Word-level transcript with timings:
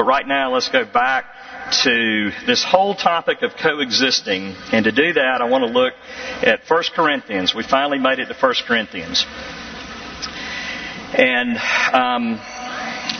But 0.00 0.06
right 0.06 0.26
now, 0.26 0.54
let's 0.54 0.70
go 0.70 0.86
back 0.86 1.26
to 1.82 2.30
this 2.46 2.64
whole 2.64 2.94
topic 2.94 3.42
of 3.42 3.54
coexisting. 3.54 4.54
And 4.72 4.86
to 4.86 4.92
do 4.92 5.12
that, 5.12 5.42
I 5.42 5.44
want 5.44 5.62
to 5.66 5.70
look 5.70 5.92
at 6.40 6.60
1 6.66 6.82
Corinthians. 6.96 7.54
We 7.54 7.64
finally 7.64 7.98
made 7.98 8.18
it 8.18 8.24
to 8.28 8.34
1 8.34 8.54
Corinthians. 8.66 9.26
And 11.12 11.58
um, 11.92 12.40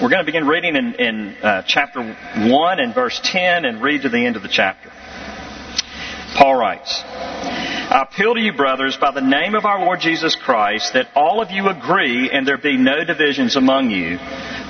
we're 0.01 0.09
going 0.09 0.23
to 0.23 0.25
begin 0.25 0.47
reading 0.47 0.75
in, 0.75 0.95
in 0.95 1.37
uh, 1.43 1.65
chapter 1.67 2.01
1 2.01 2.81
and 2.81 2.95
verse 2.95 3.21
10 3.25 3.67
and 3.67 3.83
read 3.83 4.01
to 4.01 4.09
the 4.09 4.25
end 4.25 4.37
of 4.37 4.43
the 4.43 4.49
chapter. 4.49 4.91
Paul 6.35 6.57
writes, 6.57 7.03
I 7.91 8.03
appeal 8.03 8.35
to 8.35 8.41
you, 8.41 8.53
brothers, 8.53 8.97
by 8.97 9.11
the 9.11 9.21
name 9.21 9.57
of 9.57 9.65
our 9.65 9.85
Lord 9.85 9.99
Jesus 9.99 10.37
Christ, 10.37 10.93
that 10.93 11.09
all 11.17 11.43
of 11.43 11.51
you 11.51 11.69
agree 11.69 12.31
and 12.31 12.47
there 12.47 12.57
be 12.57 12.77
no 12.77 13.03
divisions 13.03 13.57
among 13.57 13.91
you, 13.91 14.17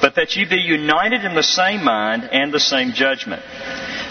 but 0.01 0.15
that 0.15 0.37
you 0.37 0.49
be 0.49 0.57
united 0.57 1.27
in 1.27 1.35
the 1.35 1.43
same 1.43 1.85
mind 1.85 2.25
and 2.25 2.51
the 2.51 2.59
same 2.59 2.93
judgment. 2.95 3.43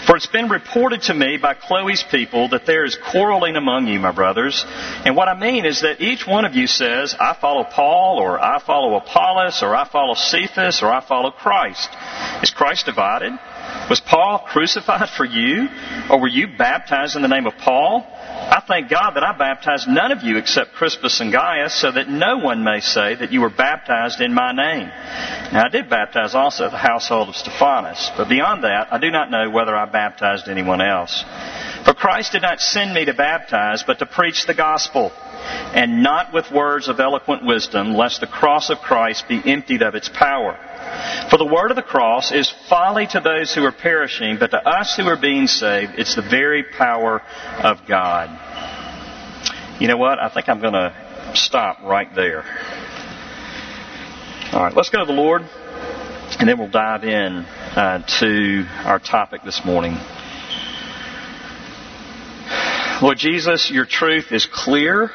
For 0.06 0.14
it's 0.14 0.28
been 0.28 0.48
reported 0.48 1.02
to 1.02 1.14
me 1.14 1.38
by 1.38 1.54
Chloe's 1.54 2.04
people 2.08 2.50
that 2.50 2.66
there 2.66 2.84
is 2.84 2.96
quarreling 3.10 3.56
among 3.56 3.88
you, 3.88 3.98
my 3.98 4.12
brothers. 4.12 4.64
And 5.04 5.16
what 5.16 5.26
I 5.26 5.36
mean 5.36 5.66
is 5.66 5.80
that 5.80 6.00
each 6.00 6.24
one 6.24 6.44
of 6.44 6.54
you 6.54 6.68
says, 6.68 7.16
I 7.18 7.34
follow 7.34 7.64
Paul, 7.64 8.20
or 8.20 8.40
I 8.40 8.60
follow 8.60 8.94
Apollos, 8.94 9.60
or 9.64 9.74
I 9.74 9.88
follow 9.88 10.14
Cephas, 10.14 10.84
or 10.84 10.92
I 10.92 11.00
follow 11.00 11.32
Christ. 11.32 11.88
Is 12.44 12.50
Christ 12.52 12.86
divided? 12.86 13.32
Was 13.88 14.00
Paul 14.00 14.38
crucified 14.46 15.08
for 15.10 15.24
you? 15.24 15.68
Or 16.10 16.20
were 16.20 16.28
you 16.28 16.56
baptized 16.56 17.16
in 17.16 17.22
the 17.22 17.28
name 17.28 17.46
of 17.46 17.54
Paul? 17.58 18.06
I 18.06 18.62
thank 18.66 18.88
God 18.90 19.12
that 19.12 19.22
I 19.22 19.36
baptized 19.36 19.88
none 19.88 20.12
of 20.12 20.22
you 20.22 20.36
except 20.36 20.74
Crispus 20.74 21.20
and 21.20 21.32
Gaius, 21.32 21.74
so 21.74 21.90
that 21.90 22.08
no 22.08 22.38
one 22.38 22.64
may 22.64 22.80
say 22.80 23.14
that 23.14 23.32
you 23.32 23.40
were 23.40 23.50
baptized 23.50 24.20
in 24.20 24.34
my 24.34 24.52
name. 24.52 24.88
Now 25.52 25.64
I 25.66 25.68
did 25.68 25.90
baptize 25.90 26.34
also 26.34 26.70
the 26.70 26.76
household 26.76 27.28
of 27.28 27.36
Stephanas, 27.36 28.10
but 28.16 28.28
beyond 28.28 28.64
that, 28.64 28.92
I 28.92 28.98
do 28.98 29.10
not 29.10 29.30
know 29.30 29.50
whether 29.50 29.74
I 29.74 29.86
baptized 29.86 30.48
anyone 30.48 30.80
else. 30.80 31.24
For 31.84 31.94
Christ 31.94 32.32
did 32.32 32.42
not 32.42 32.60
send 32.60 32.94
me 32.94 33.06
to 33.06 33.14
baptize, 33.14 33.82
but 33.82 33.98
to 34.00 34.06
preach 34.06 34.46
the 34.46 34.54
gospel, 34.54 35.12
and 35.74 36.02
not 36.02 36.32
with 36.32 36.50
words 36.50 36.88
of 36.88 37.00
eloquent 37.00 37.44
wisdom, 37.44 37.94
lest 37.94 38.20
the 38.20 38.26
cross 38.26 38.70
of 38.70 38.78
Christ 38.78 39.28
be 39.28 39.40
emptied 39.44 39.82
of 39.82 39.94
its 39.94 40.08
power. 40.08 40.58
For 41.30 41.38
the 41.38 41.46
word 41.46 41.70
of 41.70 41.76
the 41.76 41.82
cross 41.82 42.32
is 42.32 42.52
folly 42.68 43.06
to 43.08 43.20
those 43.20 43.54
who 43.54 43.64
are 43.64 43.72
perishing, 43.72 44.36
but 44.38 44.50
to 44.50 44.58
us 44.58 44.96
who 44.96 45.04
are 45.04 45.16
being 45.20 45.46
saved, 45.46 45.92
it's 45.96 46.16
the 46.16 46.22
very 46.22 46.64
power 46.64 47.22
of 47.62 47.78
God. 47.88 48.28
You 49.80 49.88
know 49.88 49.96
what? 49.96 50.18
I 50.18 50.28
think 50.28 50.48
I'm 50.48 50.60
going 50.60 50.74
to 50.74 50.94
stop 51.34 51.80
right 51.82 52.14
there. 52.14 52.44
All 54.52 54.62
right, 54.62 54.74
let's 54.74 54.90
go 54.90 54.98
to 54.98 55.06
the 55.06 55.12
Lord, 55.12 55.42
and 56.38 56.48
then 56.48 56.58
we'll 56.58 56.68
dive 56.68 57.04
in 57.04 57.44
uh, 57.76 58.04
to 58.20 58.66
our 58.84 58.98
topic 58.98 59.42
this 59.44 59.62
morning. 59.64 59.96
Lord 63.02 63.16
Jesus, 63.16 63.70
your 63.70 63.86
truth 63.86 64.30
is 64.30 64.44
clear. 64.44 65.10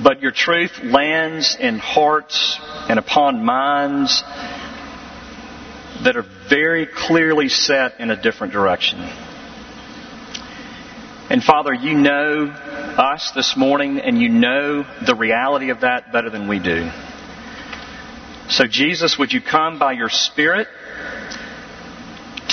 But 0.00 0.22
your 0.22 0.30
truth 0.30 0.78
lands 0.84 1.56
in 1.58 1.78
hearts 1.78 2.60
and 2.88 3.00
upon 3.00 3.44
minds 3.44 4.22
that 6.04 6.16
are 6.16 6.24
very 6.48 6.86
clearly 6.86 7.48
set 7.48 7.98
in 7.98 8.10
a 8.10 8.22
different 8.22 8.52
direction. 8.52 9.00
And 11.28 11.42
Father, 11.42 11.74
you 11.74 11.94
know 11.94 12.46
us 12.46 13.32
this 13.34 13.56
morning 13.56 13.98
and 13.98 14.20
you 14.20 14.28
know 14.28 14.86
the 15.04 15.16
reality 15.16 15.70
of 15.70 15.80
that 15.80 16.12
better 16.12 16.30
than 16.30 16.46
we 16.46 16.60
do. 16.60 16.88
So 18.48 18.66
Jesus, 18.66 19.18
would 19.18 19.32
you 19.32 19.40
come 19.40 19.80
by 19.80 19.92
your 19.92 20.10
Spirit 20.10 20.68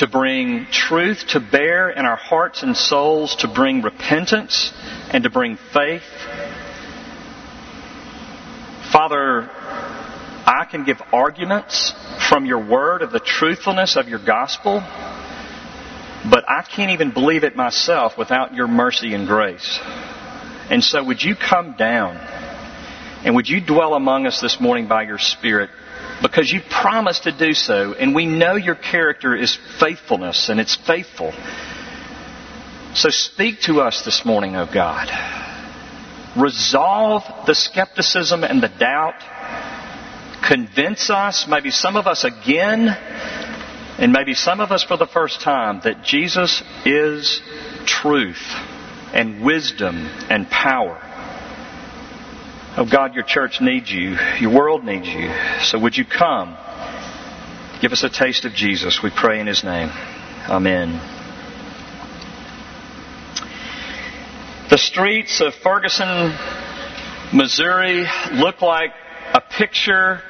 to 0.01 0.07
bring 0.07 0.67
truth 0.67 1.25
to 1.29 1.39
bear 1.39 1.89
in 1.89 2.05
our 2.05 2.15
hearts 2.15 2.61
and 2.61 2.77
souls, 2.77 3.35
to 3.37 3.47
bring 3.47 3.81
repentance 3.81 4.73
and 5.11 5.23
to 5.23 5.29
bring 5.29 5.57
faith 5.73 6.03
Father, 8.91 9.49
I 10.45 10.67
can 10.69 10.83
give 10.83 11.01
arguments 11.13 11.93
from 12.27 12.45
your 12.45 12.59
word 12.59 13.03
of 13.03 13.13
the 13.13 13.21
truthfulness 13.21 13.95
of 13.95 14.09
your 14.09 14.19
gospel, 14.19 14.81
but 16.29 16.43
I 16.49 16.61
can't 16.69 16.91
even 16.91 17.11
believe 17.11 17.45
it 17.45 17.55
myself 17.55 18.17
without 18.17 18.53
your 18.53 18.67
mercy 18.67 19.13
and 19.13 19.27
grace. 19.27 19.79
And 20.69 20.83
so 20.83 21.01
would 21.05 21.23
you 21.23 21.37
come 21.37 21.77
down 21.77 22.17
and 23.23 23.35
would 23.35 23.47
you 23.47 23.61
dwell 23.61 23.93
among 23.93 24.27
us 24.27 24.41
this 24.41 24.59
morning 24.59 24.89
by 24.89 25.03
your 25.03 25.19
Spirit? 25.19 25.69
Because 26.21 26.51
you 26.51 26.61
promised 26.69 27.23
to 27.23 27.31
do 27.31 27.53
so, 27.53 27.93
and 27.93 28.13
we 28.13 28.25
know 28.25 28.55
your 28.55 28.75
character 28.75 29.35
is 29.35 29.57
faithfulness, 29.79 30.49
and 30.49 30.59
it's 30.59 30.75
faithful. 30.75 31.33
So 32.93 33.09
speak 33.09 33.61
to 33.61 33.81
us 33.81 34.03
this 34.05 34.23
morning, 34.25 34.55
O 34.55 34.67
God 34.71 35.09
resolve 36.35 37.23
the 37.45 37.55
skepticism 37.55 38.43
and 38.43 38.61
the 38.61 38.69
doubt, 38.69 39.15
convince 40.47 41.09
us, 41.09 41.45
maybe 41.47 41.71
some 41.71 41.95
of 41.95 42.07
us 42.07 42.23
again, 42.23 42.87
and 43.97 44.11
maybe 44.11 44.33
some 44.33 44.59
of 44.59 44.71
us 44.71 44.83
for 44.83 44.97
the 44.97 45.07
first 45.07 45.41
time, 45.41 45.81
that 45.83 46.03
Jesus 46.03 46.63
is 46.85 47.41
truth 47.85 48.41
and 49.13 49.43
wisdom 49.43 50.07
and 50.29 50.49
power. 50.49 50.99
Oh 52.77 52.87
God, 52.89 53.15
your 53.15 53.25
church 53.25 53.59
needs 53.59 53.91
you. 53.91 54.15
Your 54.39 54.55
world 54.55 54.85
needs 54.85 55.05
you. 55.05 55.29
So 55.61 55.77
would 55.77 55.97
you 55.97 56.05
come? 56.05 56.55
Give 57.81 57.91
us 57.91 58.03
a 58.03 58.09
taste 58.09 58.45
of 58.45 58.53
Jesus. 58.53 59.01
We 59.03 59.09
pray 59.13 59.41
in 59.41 59.47
His 59.47 59.61
name. 59.65 59.89
Amen. 60.47 60.93
The 64.69 64.77
streets 64.77 65.41
of 65.41 65.53
Ferguson, 65.55 66.33
Missouri 67.33 68.05
look 68.35 68.61
like 68.61 68.91
a 69.33 69.41
picture 69.41 70.21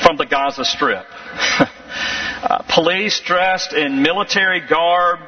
from 0.00 0.16
the 0.16 0.26
Gaza 0.26 0.64
Strip. 0.64 1.06
uh, 1.10 2.62
police 2.72 3.20
dressed 3.24 3.72
in 3.72 4.00
military 4.02 4.60
garb, 4.60 5.18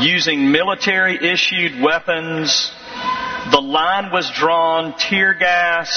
using 0.00 0.50
military 0.50 1.16
issued 1.30 1.78
weapons. 1.82 2.72
The 3.50 3.60
line 3.60 4.12
was 4.12 4.30
drawn, 4.32 4.94
tear 4.98 5.32
gas. 5.32 5.88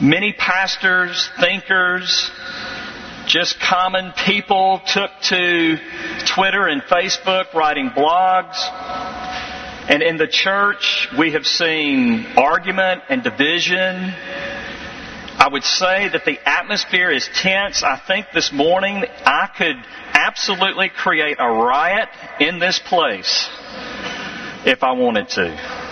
Many 0.00 0.32
pastors, 0.32 1.30
thinkers, 1.38 2.30
just 3.26 3.60
common 3.60 4.12
people 4.26 4.80
took 4.84 5.10
to 5.28 5.78
Twitter 6.26 6.66
and 6.66 6.82
Facebook 6.82 7.54
writing 7.54 7.90
blogs. 7.90 8.56
And 9.88 10.02
in 10.02 10.16
the 10.16 10.26
church, 10.26 11.06
we 11.16 11.32
have 11.32 11.46
seen 11.46 12.26
argument 12.36 13.02
and 13.10 13.22
division. 13.22 14.12
I 15.38 15.48
would 15.52 15.64
say 15.64 16.08
that 16.08 16.24
the 16.24 16.38
atmosphere 16.44 17.10
is 17.10 17.28
tense. 17.32 17.84
I 17.84 17.96
think 17.96 18.26
this 18.34 18.52
morning 18.52 19.04
I 19.24 19.48
could 19.56 19.76
absolutely 20.14 20.88
create 20.88 21.36
a 21.38 21.48
riot 21.48 22.08
in 22.40 22.58
this 22.58 22.80
place 22.80 23.48
if 24.64 24.82
I 24.82 24.92
wanted 24.92 25.28
to. 25.30 25.82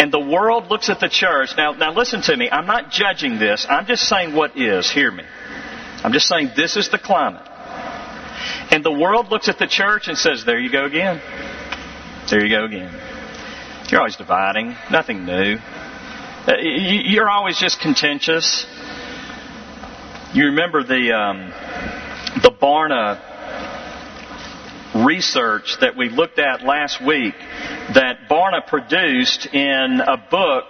And 0.00 0.10
the 0.10 0.20
world 0.20 0.68
looks 0.68 0.88
at 0.88 0.98
the 0.98 1.10
church. 1.10 1.50
Now, 1.58 1.72
now 1.72 1.92
listen 1.92 2.22
to 2.22 2.36
me. 2.36 2.48
I'm 2.50 2.66
not 2.66 2.90
judging 2.90 3.38
this. 3.38 3.66
I'm 3.68 3.86
just 3.86 4.08
saying 4.08 4.34
what 4.34 4.56
is. 4.56 4.90
Hear 4.90 5.10
me. 5.10 5.24
I'm 6.02 6.12
just 6.12 6.26
saying 6.26 6.52
this 6.56 6.76
is 6.76 6.88
the 6.88 6.98
climate. 6.98 7.46
And 8.70 8.82
the 8.82 8.92
world 8.92 9.28
looks 9.28 9.48
at 9.48 9.58
the 9.58 9.66
church 9.66 10.08
and 10.08 10.16
says, 10.16 10.44
there 10.46 10.58
you 10.58 10.72
go 10.72 10.86
again. 10.86 11.20
There 12.30 12.42
you 12.42 12.56
go 12.56 12.64
again. 12.64 12.90
You're 13.88 14.00
always 14.00 14.16
dividing. 14.16 14.74
Nothing 14.90 15.26
new. 15.26 15.58
Uh, 16.46 16.52
you're 16.62 17.28
always 17.28 17.58
just 17.58 17.80
contentious. 17.80 18.64
You 20.32 20.46
remember 20.46 20.82
the, 20.82 21.12
um, 21.12 21.52
the 22.40 22.50
Barna 22.50 23.29
research 24.94 25.76
that 25.80 25.96
we 25.96 26.08
looked 26.08 26.38
at 26.38 26.62
last 26.62 27.00
week 27.00 27.34
that 27.94 28.28
Barna 28.28 28.66
produced 28.66 29.46
in 29.46 30.00
a 30.00 30.16
book 30.16 30.64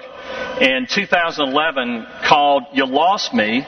in 0.61 0.87
2011 0.89 2.07
called 2.25 2.65
You 2.73 2.87
Lost 2.87 3.33
Me. 3.33 3.59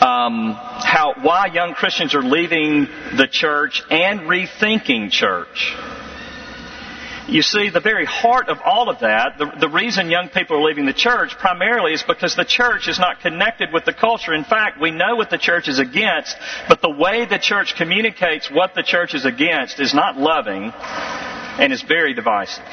Um, 0.00 0.54
how 0.54 1.14
why 1.22 1.46
young 1.46 1.74
Christians 1.74 2.14
are 2.14 2.22
leaving 2.22 2.88
the 3.16 3.28
church 3.30 3.82
and 3.90 4.20
rethinking 4.20 5.10
church. 5.10 5.74
You 7.28 7.42
see, 7.42 7.70
the 7.70 7.80
very 7.80 8.04
heart 8.04 8.48
of 8.48 8.58
all 8.64 8.90
of 8.90 8.98
that, 9.00 9.38
the, 9.38 9.46
the 9.60 9.68
reason 9.68 10.10
young 10.10 10.28
people 10.28 10.56
are 10.56 10.62
leaving 10.62 10.86
the 10.86 10.92
church 10.92 11.38
primarily 11.38 11.92
is 11.92 12.02
because 12.02 12.34
the 12.34 12.44
church 12.44 12.88
is 12.88 12.98
not 12.98 13.20
connected 13.20 13.72
with 13.72 13.84
the 13.84 13.92
culture. 13.92 14.34
In 14.34 14.42
fact, 14.42 14.80
we 14.80 14.90
know 14.90 15.14
what 15.14 15.30
the 15.30 15.38
church 15.38 15.68
is 15.68 15.78
against, 15.78 16.36
but 16.68 16.82
the 16.82 16.90
way 16.90 17.24
the 17.24 17.38
church 17.38 17.76
communicates 17.76 18.50
what 18.50 18.74
the 18.74 18.82
church 18.82 19.14
is 19.14 19.24
against 19.24 19.78
is 19.78 19.94
not 19.94 20.16
loving 20.16 20.72
and 20.74 21.72
is 21.72 21.82
very 21.82 22.12
divisive. 22.12 22.64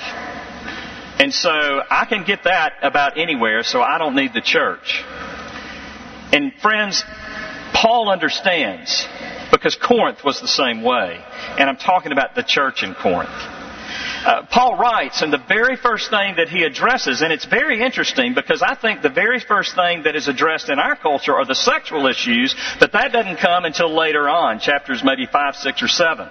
And 1.19 1.31
so 1.31 1.83
I 1.89 2.05
can 2.05 2.23
get 2.23 2.45
that 2.45 2.73
about 2.81 3.19
anywhere, 3.19 3.61
so 3.61 3.81
I 3.81 3.99
don't 3.99 4.15
need 4.15 4.33
the 4.33 4.41
church. 4.41 5.03
And 6.33 6.53
friends, 6.59 7.03
Paul 7.73 8.09
understands 8.09 9.07
because 9.51 9.75
Corinth 9.75 10.23
was 10.23 10.41
the 10.41 10.47
same 10.47 10.81
way. 10.81 11.23
And 11.57 11.69
I'm 11.69 11.77
talking 11.77 12.11
about 12.11 12.33
the 12.33 12.43
church 12.43 12.81
in 12.81 12.95
Corinth. 12.95 13.58
Uh, 14.25 14.43
Paul 14.51 14.77
writes, 14.77 15.21
and 15.21 15.31
the 15.31 15.43
very 15.47 15.77
first 15.77 16.09
thing 16.09 16.35
that 16.37 16.49
he 16.49 16.63
addresses, 16.63 17.21
and 17.21 17.31
it's 17.31 17.45
very 17.45 17.81
interesting 17.81 18.33
because 18.33 18.61
I 18.61 18.75
think 18.75 19.01
the 19.01 19.09
very 19.09 19.39
first 19.39 19.75
thing 19.75 20.03
that 20.03 20.15
is 20.15 20.27
addressed 20.27 20.69
in 20.69 20.77
our 20.77 20.95
culture 20.95 21.35
are 21.35 21.45
the 21.45 21.55
sexual 21.55 22.05
issues, 22.07 22.55
but 22.79 22.91
that 22.91 23.13
doesn't 23.13 23.37
come 23.37 23.63
until 23.63 23.95
later 23.95 24.27
on, 24.27 24.59
chapters 24.59 25.03
maybe 25.03 25.25
5, 25.25 25.55
6, 25.55 25.83
or 25.83 25.87
7 25.87 26.29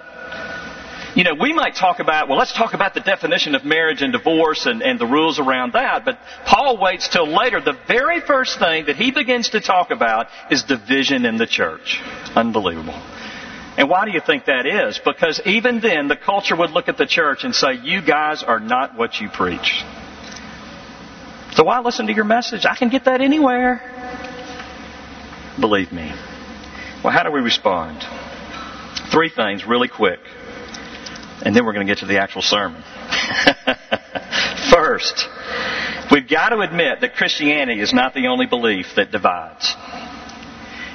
you 1.15 1.23
know, 1.23 1.33
we 1.33 1.53
might 1.53 1.75
talk 1.75 1.99
about, 1.99 2.29
well, 2.29 2.37
let's 2.37 2.53
talk 2.53 2.73
about 2.73 2.93
the 2.93 2.99
definition 2.99 3.55
of 3.55 3.65
marriage 3.65 4.01
and 4.01 4.13
divorce 4.13 4.65
and, 4.65 4.81
and 4.81 4.99
the 4.99 5.05
rules 5.05 5.39
around 5.39 5.73
that, 5.73 6.05
but 6.05 6.19
Paul 6.45 6.77
waits 6.77 7.09
till 7.09 7.27
later. 7.27 7.59
The 7.59 7.77
very 7.87 8.21
first 8.21 8.59
thing 8.59 8.85
that 8.85 8.95
he 8.95 9.11
begins 9.11 9.49
to 9.49 9.59
talk 9.59 9.91
about 9.91 10.27
is 10.51 10.63
division 10.63 11.25
in 11.25 11.37
the 11.37 11.47
church. 11.47 11.99
Unbelievable. 12.35 12.93
And 13.79 13.89
why 13.89 14.03
do 14.03 14.11
you 14.11 14.19
think 14.19 14.43
that 14.45 14.65
is? 14.65 14.99
Because 14.99 15.39
even 15.45 15.79
then, 15.79 16.09
the 16.09 16.17
culture 16.17 16.53
would 16.53 16.71
look 16.71 16.89
at 16.89 16.97
the 16.97 17.05
church 17.05 17.45
and 17.45 17.55
say, 17.55 17.75
you 17.75 18.01
guys 18.01 18.43
are 18.43 18.59
not 18.59 18.97
what 18.97 19.21
you 19.21 19.29
preach. 19.29 19.85
So 21.53 21.63
why 21.63 21.79
listen 21.79 22.07
to 22.07 22.13
your 22.13 22.25
message? 22.25 22.65
I 22.65 22.75
can 22.75 22.89
get 22.89 23.05
that 23.05 23.21
anywhere. 23.21 23.79
Believe 25.57 25.93
me. 25.93 26.11
Well, 27.05 27.13
how 27.13 27.23
do 27.23 27.31
we 27.31 27.39
respond? 27.39 28.03
Three 29.13 29.29
things 29.29 29.65
really 29.65 29.87
quick. 29.87 30.19
And 31.41 31.55
then 31.55 31.65
we're 31.65 31.71
going 31.71 31.87
to 31.87 31.89
get 31.89 31.99
to 31.99 32.05
the 32.05 32.19
actual 32.19 32.41
sermon. 32.41 32.83
First, 34.73 35.25
we've 36.11 36.27
got 36.27 36.49
to 36.49 36.59
admit 36.59 36.99
that 36.99 37.15
Christianity 37.15 37.79
is 37.79 37.93
not 37.93 38.13
the 38.13 38.27
only 38.27 38.45
belief 38.45 38.95
that 38.97 39.09
divides. 39.09 39.73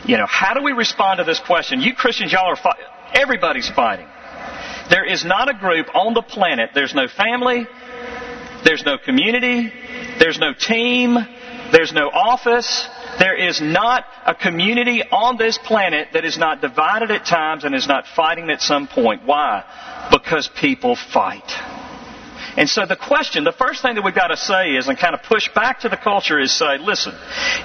You 0.07 0.19
know, 0.19 0.27
how 0.27 0.53
do 0.53 0.63
we 0.63 0.73
respond 0.73 1.19
to 1.19 1.25
this 1.25 1.41
question? 1.41 1.81
You 1.81 1.95
Christians, 1.95 2.33
y'all 2.33 2.51
are 2.51 2.57
fighting. 2.57 2.85
Everybody's 3.15 3.71
fighting. 3.71 4.07
There 4.91 5.05
is 5.05 5.25
not 5.25 5.49
a 5.49 5.55
group 5.55 5.87
on 5.95 6.13
the 6.13 6.21
planet. 6.21 6.71
There's 6.75 6.95
no 6.95 7.09
family. 7.09 7.67
There's 8.65 8.85
no 8.85 8.99
community. 8.99 9.73
There's 10.19 10.39
no 10.39 10.53
team. 10.53 11.17
There's 11.73 11.93
no 11.93 12.11
office. 12.11 12.87
There 13.19 13.35
is 13.35 13.63
not 13.63 14.05
a 14.27 14.35
community 14.35 15.03
on 15.03 15.39
this 15.39 15.59
planet 15.59 16.09
that 16.13 16.25
is 16.25 16.37
not 16.37 16.61
divided 16.61 17.11
at 17.11 17.25
times 17.25 17.65
and 17.65 17.75
is 17.75 17.87
not 17.87 18.07
fighting 18.15 18.51
at 18.51 18.61
some 18.61 18.87
point. 18.87 19.23
Why? 19.25 19.65
Because 20.11 20.51
people 20.61 20.97
fight. 20.97 21.51
And 22.57 22.69
so 22.69 22.87
the 22.87 22.97
question, 22.97 23.43
the 23.45 23.53
first 23.53 23.83
thing 23.83 23.97
that 23.97 24.05
we've 24.05 24.15
got 24.15 24.29
to 24.29 24.37
say 24.37 24.71
is, 24.77 24.87
and 24.87 24.97
kind 24.97 25.15
of 25.15 25.23
push 25.23 25.49
back 25.55 25.81
to 25.81 25.89
the 25.89 25.97
culture 25.97 26.39
is 26.39 26.57
say, 26.57 26.79
listen, 26.79 27.13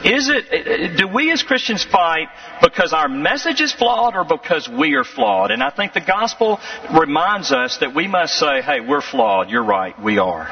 is 0.04 0.30
it, 0.30 0.98
do 0.98 1.08
we 1.08 1.32
as 1.32 1.44
Christians 1.44 1.84
fight 1.84 2.28
because 2.62 2.92
our 2.92 3.08
message 3.08 3.62
is 3.62 3.72
flawed 3.72 4.16
or 4.16 4.24
because 4.24 4.68
we 4.68 4.96
are 4.96 5.04
flawed? 5.04 5.52
And 5.52 5.62
I 5.62 5.70
think 5.70 5.94
the 5.94 6.02
gospel 6.02 6.60
reminds 7.00 7.52
us 7.52 7.78
that 7.80 7.94
we 7.94 8.08
must 8.08 8.34
say, 8.34 8.62
hey, 8.62 8.80
we're 8.80 9.02
flawed. 9.02 9.50
You're 9.50 9.64
right. 9.64 10.00
We 10.02 10.18
are. 10.18 10.48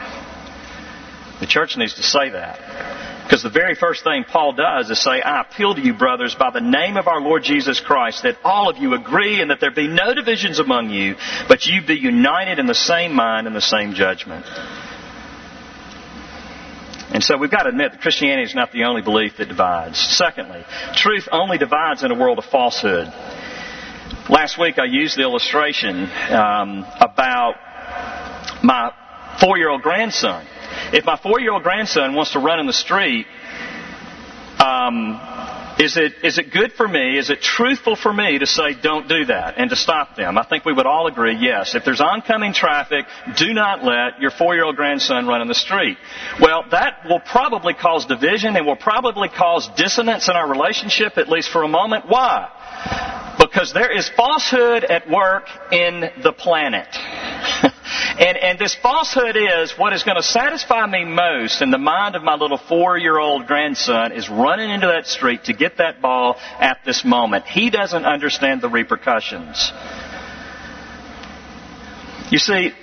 The 1.39 1.47
church 1.47 1.77
needs 1.77 1.95
to 1.95 2.03
say 2.03 2.29
that. 2.29 3.16
Because 3.27 3.43
the 3.43 3.49
very 3.49 3.75
first 3.75 4.05
thing 4.05 4.23
Paul 4.23 4.53
does 4.53 4.89
is 4.89 5.03
say, 5.03 5.21
I 5.21 5.41
appeal 5.41 5.75
to 5.75 5.81
you, 5.81 5.93
brothers, 5.93 6.33
by 6.33 6.49
the 6.49 6.61
name 6.61 6.95
of 6.95 7.09
our 7.09 7.19
Lord 7.19 7.43
Jesus 7.43 7.81
Christ, 7.81 8.23
that 8.23 8.37
all 8.41 8.69
of 8.69 8.77
you 8.77 8.93
agree 8.93 9.41
and 9.41 9.51
that 9.51 9.59
there 9.59 9.69
be 9.69 9.89
no 9.89 10.13
divisions 10.13 10.59
among 10.59 10.91
you, 10.91 11.15
but 11.49 11.65
you 11.65 11.81
be 11.85 11.95
united 11.95 12.57
in 12.57 12.67
the 12.67 12.73
same 12.73 13.13
mind 13.13 13.45
and 13.45 13.53
the 13.53 13.59
same 13.59 13.95
judgment. 13.95 14.45
And 17.09 17.21
so 17.21 17.37
we've 17.37 17.51
got 17.51 17.63
to 17.63 17.69
admit 17.69 17.91
that 17.91 17.99
Christianity 17.99 18.43
is 18.43 18.55
not 18.55 18.71
the 18.71 18.85
only 18.85 19.01
belief 19.01 19.35
that 19.39 19.49
divides. 19.49 19.99
Secondly, 19.99 20.63
truth 20.93 21.27
only 21.29 21.57
divides 21.57 22.03
in 22.03 22.11
a 22.11 22.15
world 22.17 22.37
of 22.37 22.45
falsehood. 22.45 23.07
Last 24.29 24.57
week 24.57 24.79
I 24.79 24.85
used 24.85 25.17
the 25.17 25.23
illustration 25.23 26.09
um, 26.31 26.85
about 27.01 27.55
my 28.63 28.93
four-year-old 29.41 29.81
grandson. 29.81 30.47
If 30.93 31.05
my 31.05 31.17
four-year-old 31.17 31.63
grandson 31.63 32.15
wants 32.15 32.31
to 32.31 32.39
run 32.39 32.59
in 32.59 32.65
the 32.65 32.73
street, 32.73 33.25
um, 34.57 35.19
is 35.79 35.97
it, 35.97 36.13
is 36.23 36.37
it 36.37 36.51
good 36.51 36.73
for 36.73 36.87
me? 36.87 37.17
Is 37.17 37.29
it 37.29 37.41
truthful 37.41 37.95
for 37.95 38.11
me 38.11 38.39
to 38.39 38.47
say 38.47 38.73
don't 38.81 39.07
do 39.07 39.25
that 39.25 39.55
and 39.57 39.69
to 39.69 39.75
stop 39.75 40.15
them? 40.15 40.37
I 40.37 40.43
think 40.43 40.65
we 40.65 40.73
would 40.73 40.87
all 40.87 41.07
agree 41.07 41.35
yes. 41.35 41.75
If 41.75 41.83
there's 41.83 42.01
oncoming 42.01 42.53
traffic, 42.53 43.05
do 43.37 43.53
not 43.53 43.83
let 43.83 44.21
your 44.21 44.31
four-year-old 44.31 44.75
grandson 44.75 45.27
run 45.27 45.41
in 45.41 45.47
the 45.47 45.55
street. 45.55 45.97
Well, 46.39 46.63
that 46.71 47.05
will 47.07 47.19
probably 47.19 47.73
cause 47.73 48.05
division 48.05 48.55
and 48.55 48.65
will 48.65 48.75
probably 48.75 49.29
cause 49.29 49.69
dissonance 49.75 50.29
in 50.29 50.35
our 50.35 50.49
relationship, 50.49 51.17
at 51.17 51.27
least 51.27 51.49
for 51.49 51.63
a 51.63 51.67
moment. 51.67 52.05
Why? 52.07 52.49
Because 53.39 53.71
there 53.73 53.95
is 53.95 54.09
falsehood 54.09 54.83
at 54.83 55.09
work 55.09 55.45
in 55.71 56.09
the 56.23 56.33
planet. 56.33 56.87
and, 58.19 58.37
and 58.37 58.59
this 58.59 58.75
falsehood 58.75 59.35
is 59.37 59.73
what 59.77 59.93
is 59.93 60.03
going 60.03 60.17
to 60.17 60.23
satisfy 60.23 60.85
me 60.87 61.05
most 61.05 61.61
in 61.61 61.71
the 61.71 61.77
mind 61.77 62.15
of 62.15 62.23
my 62.23 62.35
little 62.35 62.57
four 62.57 62.97
year 62.97 63.19
old 63.19 63.45
grandson 63.47 64.11
is 64.11 64.29
running 64.29 64.69
into 64.69 64.87
that 64.87 65.05
street 65.05 65.45
to 65.45 65.53
get 65.53 65.77
that 65.77 66.01
ball 66.01 66.37
at 66.59 66.79
this 66.85 67.05
moment. 67.05 67.45
He 67.45 67.69
doesn't 67.69 68.05
understand 68.05 68.61
the 68.61 68.69
repercussions. 68.69 69.71
You 72.29 72.39
see, 72.39 72.73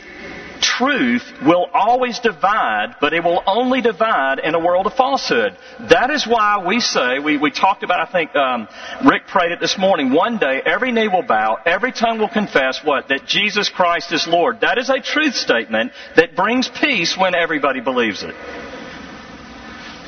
truth 0.65 1.23
will 1.45 1.67
always 1.73 2.19
divide, 2.21 2.97
but 3.01 3.13
it 3.13 3.23
will 3.23 3.43
only 3.47 3.81
divide 3.81 4.39
in 4.39 4.55
a 4.55 4.59
world 4.59 4.87
of 4.87 4.95
falsehood. 4.95 5.57
That 5.91 6.11
is 6.11 6.27
why 6.27 6.65
we 6.67 6.81
say, 6.81 7.19
we, 7.19 7.37
we 7.37 7.51
talked 7.51 7.83
about, 7.83 8.01
I 8.01 8.11
think 8.11 8.35
um, 8.35 8.69
Rick 9.07 9.27
prayed 9.27 9.53
it 9.53 9.61
this 9.61 9.77
morning, 9.79 10.13
one 10.13 10.39
day 10.39 10.63
every 10.65 10.93
knee 10.93 11.09
will 11.09 11.23
bow, 11.23 11.59
every 11.67 11.93
tongue 11.93 12.19
will 12.19 12.29
confess 12.29 12.81
what? 12.83 13.09
That 13.09 13.27
Jesus 13.27 13.69
Christ 13.69 14.13
is 14.13 14.27
Lord. 14.27 14.61
That 14.63 14.79
is 14.79 14.89
a 14.89 15.01
truth 15.01 15.35
statement 15.35 15.93
that 16.17 16.35
brings 16.35 16.69
peace 16.69 17.17
when 17.17 17.35
everybody 17.35 17.81
believes 17.81 18.23
it. 18.23 18.35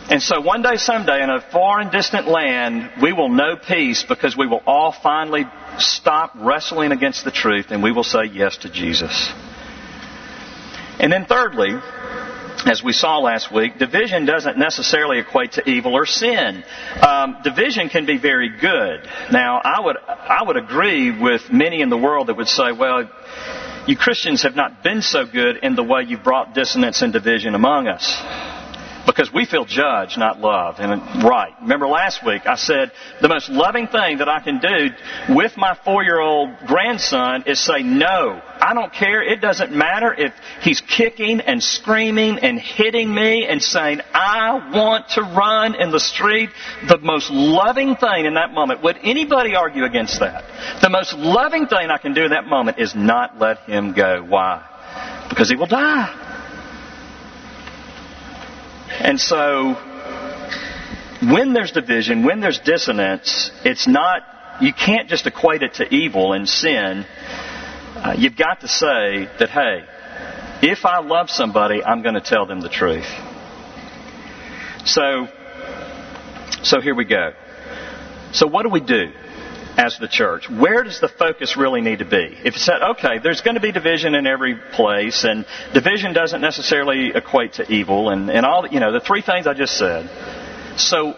And 0.08 0.22
so 0.22 0.40
one 0.40 0.62
day, 0.62 0.76
someday, 0.76 1.20
in 1.22 1.30
a 1.30 1.40
far 1.40 1.80
and 1.80 1.90
distant 1.90 2.28
land, 2.28 3.02
we 3.02 3.12
will 3.12 3.28
know 3.28 3.56
peace 3.56 4.04
because 4.08 4.36
we 4.36 4.46
will 4.46 4.62
all 4.64 4.92
finally 4.92 5.44
stop 5.78 6.32
wrestling 6.36 6.92
against 6.92 7.24
the 7.24 7.32
truth 7.32 7.66
and 7.70 7.82
we 7.82 7.90
will 7.90 8.04
say 8.04 8.26
yes 8.32 8.56
to 8.58 8.70
Jesus. 8.70 9.32
And 10.98 11.12
then 11.12 11.26
thirdly, 11.26 11.70
as 12.64 12.82
we 12.82 12.93
saw 12.93 13.19
last 13.19 13.52
week, 13.52 13.78
division 13.78 14.25
doesn't 14.25 14.58
necessarily 14.58 15.18
equate 15.18 15.52
to 15.52 15.68
evil 15.68 15.94
or 15.94 16.06
sin. 16.06 16.64
Um, 17.00 17.37
division 17.44 17.88
can 17.88 18.06
be 18.06 18.18
very 18.18 18.49
good. 18.49 19.06
Now, 19.30 19.61
I 19.62 19.80
would 19.80 19.97
I 19.99 20.42
would 20.44 20.56
agree 20.56 21.11
with 21.11 21.52
many 21.52 21.80
in 21.82 21.90
the 21.90 21.99
world 21.99 22.28
that 22.28 22.37
would 22.37 22.49
say, 22.49 22.73
well, 22.73 23.09
you 23.87 23.97
Christians 23.97 24.42
have 24.42 24.56
not 24.56 24.82
been 24.82 25.02
so 25.02 25.26
good 25.26 25.59
in 25.59 25.76
the 25.76 25.85
way 25.85 26.02
you've 26.09 26.25
brought 26.25 26.54
dissonance 26.54 27.02
and 27.02 27.12
division 27.12 27.54
among 27.54 27.88
us 27.88 28.04
because 29.06 29.32
we 29.32 29.46
feel 29.46 29.64
judged, 29.64 30.18
not 30.18 30.40
loved. 30.40 30.80
And 30.80 31.25
right. 31.25 31.52
Remember 31.62 31.86
last 31.86 32.25
week 32.26 32.42
I 32.46 32.56
said 32.56 32.92
the 33.22 33.28
most 33.28 33.48
loving 33.48 33.86
thing 33.86 34.18
that 34.18 34.28
I 34.28 34.40
can 34.40 34.58
do 34.58 34.90
with 35.34 35.56
my 35.56 35.76
four-year-old 35.84 36.66
grandson 36.66 37.44
is 37.46 37.64
say 37.64 37.82
no. 37.82 38.42
I 38.60 38.75
don't 38.75 38.92
care. 38.92 39.22
It 39.22 39.40
doesn't 39.40 39.72
matter 39.72 40.12
if 40.12 40.34
he's 40.62 40.80
kicking 40.80 41.40
and 41.40 41.62
screaming 41.62 42.38
and 42.40 42.58
hitting 42.58 43.14
me 43.14 43.46
and 43.46 43.62
saying, 43.62 44.00
I 44.12 44.72
want 44.75 45.10
to 45.10 45.22
run 45.22 45.75
in 45.75 45.90
the 45.90 46.00
street. 46.00 46.50
The 46.88 46.98
most 46.98 47.30
loving 47.30 47.96
thing 47.96 48.26
in 48.26 48.34
that 48.34 48.52
moment, 48.52 48.82
would 48.82 48.98
anybody 49.02 49.54
argue 49.54 49.84
against 49.84 50.20
that? 50.20 50.44
The 50.82 50.90
most 50.90 51.14
loving 51.14 51.66
thing 51.66 51.90
I 51.90 51.98
can 51.98 52.14
do 52.14 52.25
in 52.25 52.30
that 52.30 52.46
moment 52.46 52.78
is 52.78 52.94
not 52.94 53.38
let 53.38 53.58
him 53.60 53.92
go. 53.92 54.25
Why? 54.26 55.26
Because 55.28 55.48
he 55.48 55.56
will 55.56 55.66
die. 55.66 56.25
And 58.98 59.20
so, 59.20 59.74
when 61.22 61.52
there's 61.52 61.72
division, 61.72 62.24
when 62.24 62.40
there's 62.40 62.58
dissonance, 62.58 63.50
it's 63.64 63.86
not, 63.86 64.22
you 64.60 64.72
can't 64.72 65.08
just 65.08 65.26
equate 65.26 65.62
it 65.62 65.74
to 65.74 65.94
evil 65.94 66.32
and 66.32 66.48
sin. 66.48 67.04
Uh, 67.96 68.14
you've 68.16 68.36
got 68.36 68.60
to 68.60 68.68
say 68.68 69.28
that, 69.38 69.50
hey, 69.50 69.84
if 70.62 70.84
I 70.84 71.00
love 71.00 71.30
somebody, 71.30 71.82
I'm 71.82 72.02
going 72.02 72.14
to 72.14 72.20
tell 72.20 72.46
them 72.46 72.60
the 72.60 72.68
truth. 72.68 73.06
So, 74.84 75.28
so 76.62 76.80
here 76.80 76.94
we 76.94 77.04
go. 77.04 77.32
So 78.32 78.46
what 78.46 78.62
do 78.62 78.70
we 78.70 78.80
do? 78.80 79.12
As 79.76 79.99
the 79.99 80.09
church? 80.09 80.49
Where 80.49 80.83
does 80.83 81.00
the 81.00 81.09
focus 81.09 81.56
really 81.56 81.80
need 81.80 81.99
to 81.99 82.04
be? 82.04 82.37
If 82.45 82.54
you 82.54 82.61
said, 82.61 82.83
okay, 82.83 83.18
there's 83.23 83.40
going 83.40 83.56
to 83.56 83.61
be 83.61 83.73
division 83.73 84.14
in 84.14 84.26
every 84.26 84.56
place, 84.73 85.25
and 85.25 85.47
division 85.75 86.12
doesn't 86.12 86.40
necessarily 86.40 87.12
equate 87.14 87.54
to 87.54 87.71
evil, 87.71 88.11
and, 88.11 88.30
and 88.30 88.47
all, 88.47 88.66
you 88.66 88.80
know, 88.80 88.92
the 88.92 89.00
three 89.00 89.23
things 89.23 89.47
I 89.47 89.54
just 89.54 89.76
said. 89.76 90.09
So, 90.78 91.16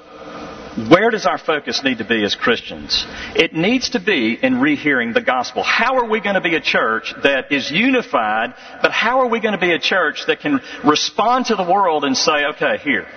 where 0.86 1.10
does 1.10 1.26
our 1.26 1.38
focus 1.38 1.82
need 1.82 1.98
to 1.98 2.04
be 2.04 2.22
as 2.22 2.36
Christians? 2.36 3.04
It 3.34 3.52
needs 3.52 3.90
to 3.90 4.00
be 4.00 4.38
in 4.40 4.60
rehearing 4.60 5.12
the 5.12 5.20
gospel. 5.20 5.64
How 5.64 5.96
are 5.96 6.08
we 6.08 6.20
going 6.20 6.36
to 6.36 6.40
be 6.40 6.54
a 6.54 6.60
church 6.60 7.12
that 7.24 7.50
is 7.50 7.68
unified, 7.70 8.54
but 8.80 8.92
how 8.92 9.20
are 9.20 9.26
we 9.26 9.40
going 9.40 9.54
to 9.54 9.60
be 9.60 9.72
a 9.72 9.80
church 9.80 10.26
that 10.28 10.40
can 10.40 10.60
respond 10.84 11.46
to 11.46 11.56
the 11.56 11.64
world 11.64 12.04
and 12.04 12.16
say, 12.16 12.44
okay, 12.54 12.78
here, 12.78 13.08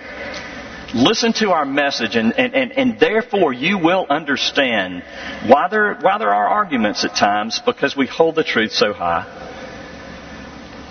listen 0.94 1.32
to 1.32 1.50
our 1.50 1.64
message 1.64 2.16
and, 2.16 2.32
and, 2.38 2.54
and, 2.54 2.72
and 2.72 3.00
therefore 3.00 3.52
you 3.52 3.78
will 3.78 4.06
understand 4.08 5.02
why 5.46 5.68
there, 5.68 5.94
why 6.00 6.18
there 6.18 6.32
are 6.32 6.48
arguments 6.48 7.04
at 7.04 7.14
times 7.14 7.60
because 7.64 7.96
we 7.96 8.06
hold 8.06 8.34
the 8.34 8.44
truth 8.44 8.72
so 8.72 8.92
high. 8.92 9.26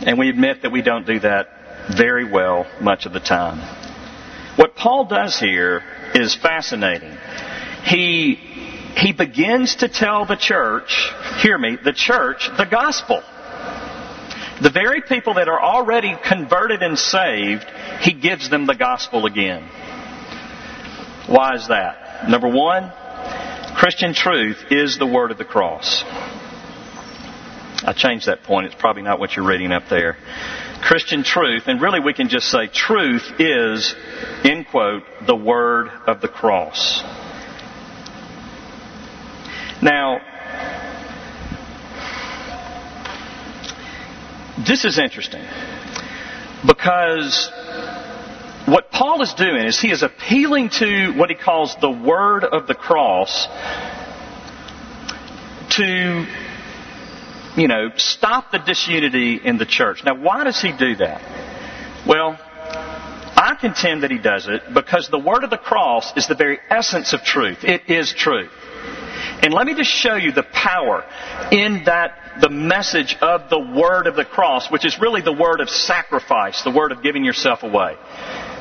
And 0.05 0.17
we 0.17 0.29
admit 0.29 0.63
that 0.63 0.71
we 0.71 0.81
don't 0.81 1.05
do 1.05 1.19
that 1.19 1.49
very 1.95 2.29
well 2.29 2.65
much 2.81 3.05
of 3.05 3.13
the 3.13 3.19
time. 3.19 3.59
What 4.55 4.75
Paul 4.75 5.05
does 5.05 5.39
here 5.39 5.83
is 6.15 6.35
fascinating. 6.35 7.15
He, 7.83 8.35
he 8.97 9.13
begins 9.13 9.75
to 9.77 9.87
tell 9.87 10.25
the 10.25 10.35
church, 10.35 11.09
hear 11.41 11.57
me, 11.57 11.77
the 11.83 11.93
church, 11.93 12.49
the 12.57 12.65
gospel. 12.65 13.23
The 14.61 14.69
very 14.69 15.01
people 15.01 15.35
that 15.35 15.47
are 15.47 15.59
already 15.59 16.15
converted 16.27 16.83
and 16.83 16.97
saved, 16.97 17.65
he 18.01 18.13
gives 18.13 18.49
them 18.49 18.67
the 18.67 18.75
gospel 18.75 19.25
again. 19.25 19.67
Why 21.31 21.55
is 21.55 21.69
that? 21.69 22.29
Number 22.29 22.49
one, 22.49 22.91
Christian 23.77 24.13
truth 24.13 24.65
is 24.69 24.97
the 24.97 25.07
word 25.07 25.31
of 25.31 25.37
the 25.37 25.45
cross. 25.45 26.03
I 27.85 27.93
changed 27.95 28.25
that 28.25 28.43
point. 28.43 28.65
It's 28.65 28.75
probably 28.75 29.01
not 29.01 29.17
what 29.17 29.37
you're 29.37 29.47
reading 29.47 29.71
up 29.71 29.83
there. 29.89 30.17
Christian 30.81 31.23
truth, 31.23 31.63
and 31.67 31.81
really 31.81 32.01
we 32.01 32.13
can 32.13 32.27
just 32.27 32.47
say 32.47 32.67
truth 32.67 33.39
is, 33.39 33.95
end 34.43 34.67
quote, 34.67 35.03
the 35.25 35.35
word 35.35 35.87
of 36.05 36.19
the 36.19 36.27
cross. 36.27 37.01
Now, 39.81 40.19
this 44.67 44.83
is 44.83 44.99
interesting 44.99 45.45
because 46.67 47.49
what 48.65 48.91
Paul 48.91 49.21
is 49.21 49.33
doing 49.33 49.65
is 49.65 49.79
he 49.79 49.91
is 49.91 50.03
appealing 50.03 50.69
to 50.79 51.13
what 51.13 51.29
he 51.29 51.35
calls 51.35 51.75
the 51.81 51.89
word 51.89 52.43
of 52.43 52.67
the 52.67 52.75
cross 52.75 53.47
to 55.77 56.25
you 57.55 57.67
know, 57.67 57.89
stop 57.97 58.51
the 58.51 58.59
disunity 58.59 59.39
in 59.43 59.57
the 59.57 59.65
church. 59.65 60.03
Now, 60.03 60.15
why 60.15 60.43
does 60.43 60.61
he 60.61 60.71
do 60.71 60.95
that? 60.97 61.21
Well, 62.07 62.37
I 63.35 63.57
contend 63.59 64.03
that 64.03 64.11
he 64.11 64.17
does 64.17 64.47
it 64.47 64.61
because 64.73 65.09
the 65.09 65.19
word 65.19 65.43
of 65.43 65.49
the 65.49 65.57
cross 65.57 66.15
is 66.15 66.27
the 66.27 66.35
very 66.35 66.59
essence 66.69 67.13
of 67.13 67.23
truth. 67.23 67.63
It 67.63 67.89
is 67.89 68.13
truth. 68.13 68.51
And 69.41 69.53
let 69.53 69.65
me 69.65 69.73
just 69.73 69.89
show 69.89 70.15
you 70.15 70.31
the 70.31 70.43
power 70.43 71.03
in 71.51 71.83
that, 71.85 72.39
the 72.41 72.49
message 72.49 73.17
of 73.21 73.49
the 73.49 73.59
word 73.59 74.05
of 74.05 74.15
the 74.15 74.23
cross, 74.23 74.69
which 74.69 74.85
is 74.85 74.99
really 74.99 75.21
the 75.21 75.33
word 75.33 75.61
of 75.61 75.69
sacrifice, 75.69 76.61
the 76.63 76.71
word 76.71 76.91
of 76.91 77.01
giving 77.01 77.25
yourself 77.25 77.63
away. 77.63 77.95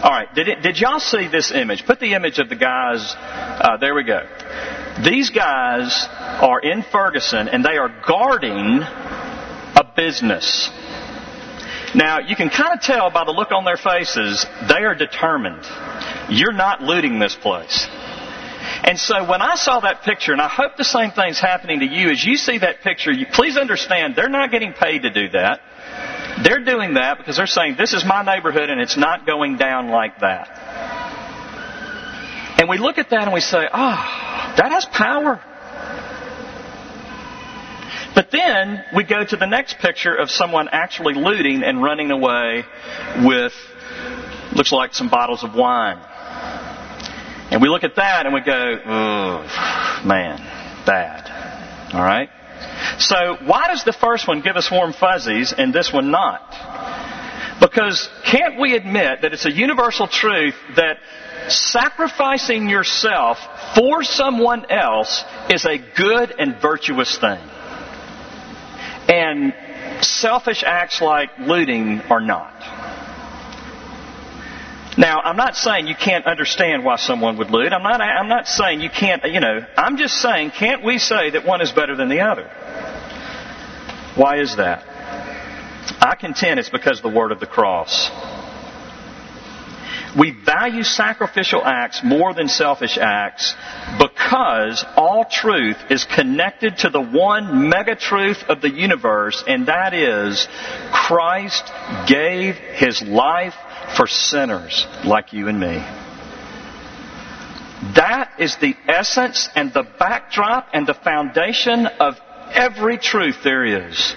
Alright, 0.02 0.34
did, 0.34 0.48
it, 0.48 0.62
did 0.62 0.78
y'all 0.78 0.98
see 0.98 1.28
this 1.28 1.52
image? 1.52 1.84
Put 1.84 2.00
the 2.00 2.14
image 2.14 2.38
of 2.38 2.48
the 2.48 2.56
guys, 2.56 3.14
uh, 3.16 3.76
there 3.76 3.94
we 3.94 4.04
go. 4.04 4.26
These 5.04 5.28
guys 5.30 6.08
are 6.10 6.60
in 6.60 6.82
Ferguson 6.82 7.48
and 7.48 7.62
they 7.62 7.76
are 7.76 7.94
guarding 8.06 8.80
a 8.82 9.84
business. 9.94 10.70
Now, 11.94 12.20
you 12.20 12.36
can 12.36 12.48
kind 12.48 12.72
of 12.72 12.80
tell 12.80 13.10
by 13.10 13.24
the 13.24 13.32
look 13.32 13.50
on 13.50 13.64
their 13.64 13.76
faces, 13.76 14.46
they 14.68 14.84
are 14.84 14.94
determined. 14.94 15.64
You're 16.30 16.52
not 16.52 16.80
looting 16.82 17.18
this 17.18 17.34
place. 17.34 17.86
And 18.82 18.98
so 18.98 19.28
when 19.28 19.42
I 19.42 19.56
saw 19.56 19.80
that 19.80 20.02
picture, 20.02 20.32
and 20.32 20.40
I 20.40 20.48
hope 20.48 20.76
the 20.76 20.84
same 20.84 21.10
thing's 21.10 21.38
happening 21.38 21.80
to 21.80 21.86
you, 21.86 22.10
as 22.10 22.24
you 22.24 22.36
see 22.36 22.58
that 22.58 22.80
picture, 22.80 23.12
you, 23.12 23.26
please 23.26 23.56
understand 23.56 24.16
they're 24.16 24.28
not 24.28 24.50
getting 24.50 24.72
paid 24.72 25.02
to 25.02 25.10
do 25.10 25.28
that. 25.30 25.60
They're 26.42 26.64
doing 26.64 26.94
that 26.94 27.18
because 27.18 27.36
they're 27.36 27.46
saying, 27.46 27.76
this 27.76 27.92
is 27.92 28.04
my 28.04 28.22
neighborhood 28.24 28.70
and 28.70 28.80
it's 28.80 28.96
not 28.96 29.26
going 29.26 29.56
down 29.58 29.90
like 29.90 30.20
that. 30.20 30.48
And 32.58 32.68
we 32.68 32.78
look 32.78 32.98
at 32.98 33.10
that 33.10 33.22
and 33.22 33.32
we 33.32 33.40
say, 33.40 33.68
ah, 33.72 34.52
oh, 34.52 34.56
that 34.56 34.72
has 34.72 34.86
power. 34.86 35.40
But 38.14 38.30
then 38.30 38.84
we 38.94 39.04
go 39.04 39.24
to 39.24 39.36
the 39.36 39.46
next 39.46 39.78
picture 39.78 40.14
of 40.14 40.30
someone 40.30 40.68
actually 40.72 41.14
looting 41.14 41.62
and 41.62 41.82
running 41.82 42.10
away 42.10 42.64
with, 43.24 43.52
looks 44.54 44.72
like 44.72 44.94
some 44.94 45.08
bottles 45.08 45.44
of 45.44 45.54
wine. 45.54 45.98
And 47.50 47.60
we 47.60 47.68
look 47.68 47.84
at 47.84 47.96
that 47.96 48.26
and 48.26 48.34
we 48.34 48.40
go, 48.42 48.80
oh, 48.86 50.02
man, 50.04 50.38
bad. 50.86 51.94
All 51.94 52.02
right? 52.02 52.30
So 52.98 53.38
why 53.44 53.66
does 53.68 53.84
the 53.84 53.92
first 53.92 54.28
one 54.28 54.40
give 54.40 54.56
us 54.56 54.70
warm 54.70 54.92
fuzzies 54.92 55.52
and 55.56 55.74
this 55.74 55.92
one 55.92 56.10
not? 56.10 57.58
Because 57.60 58.08
can't 58.24 58.58
we 58.58 58.74
admit 58.74 59.22
that 59.22 59.32
it's 59.32 59.46
a 59.46 59.50
universal 59.50 60.06
truth 60.06 60.54
that 60.76 60.98
sacrificing 61.48 62.68
yourself 62.68 63.38
for 63.74 64.02
someone 64.02 64.70
else 64.70 65.24
is 65.50 65.66
a 65.66 65.78
good 65.78 66.32
and 66.38 66.60
virtuous 66.60 67.18
thing? 67.18 67.40
And 69.08 69.52
selfish 70.02 70.62
acts 70.64 71.00
like 71.00 71.30
looting 71.38 72.00
are 72.02 72.20
not. 72.20 72.79
Now, 74.98 75.20
I'm 75.20 75.36
not 75.36 75.54
saying 75.54 75.86
you 75.86 75.94
can't 75.94 76.26
understand 76.26 76.84
why 76.84 76.96
someone 76.96 77.38
would 77.38 77.50
loot. 77.50 77.72
I'm 77.72 77.82
not, 77.82 78.00
I'm 78.00 78.28
not 78.28 78.48
saying 78.48 78.80
you 78.80 78.90
can't, 78.90 79.24
you 79.24 79.40
know, 79.40 79.64
I'm 79.76 79.96
just 79.96 80.14
saying, 80.14 80.50
can't 80.50 80.84
we 80.84 80.98
say 80.98 81.30
that 81.30 81.46
one 81.46 81.60
is 81.60 81.70
better 81.70 81.94
than 81.94 82.08
the 82.08 82.20
other? 82.20 82.48
Why 84.16 84.40
is 84.40 84.56
that? 84.56 84.84
I 86.02 86.16
contend 86.18 86.58
it's 86.58 86.70
because 86.70 86.98
of 86.98 87.02
the 87.04 87.16
word 87.16 87.30
of 87.30 87.40
the 87.40 87.46
cross. 87.46 88.10
We 90.18 90.32
value 90.32 90.82
sacrificial 90.82 91.64
acts 91.64 92.00
more 92.02 92.34
than 92.34 92.48
selfish 92.48 92.98
acts 92.98 93.54
because 93.96 94.84
all 94.96 95.24
truth 95.24 95.76
is 95.88 96.04
connected 96.04 96.78
to 96.78 96.90
the 96.90 97.00
one 97.00 97.68
mega 97.68 97.94
truth 97.94 98.42
of 98.48 98.60
the 98.60 98.70
universe, 98.70 99.44
and 99.46 99.66
that 99.66 99.94
is 99.94 100.48
Christ 100.92 101.70
gave 102.08 102.56
his 102.56 103.00
life 103.02 103.54
for 103.96 104.06
sinners 104.06 104.86
like 105.04 105.32
you 105.32 105.48
and 105.48 105.58
me. 105.58 105.84
That 107.96 108.32
is 108.38 108.56
the 108.56 108.74
essence 108.86 109.48
and 109.54 109.72
the 109.72 109.84
backdrop 109.98 110.68
and 110.72 110.86
the 110.86 110.94
foundation 110.94 111.86
of 111.86 112.16
every 112.52 112.98
truth 112.98 113.38
there 113.42 113.64
is. 113.64 114.14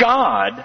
God 0.00 0.64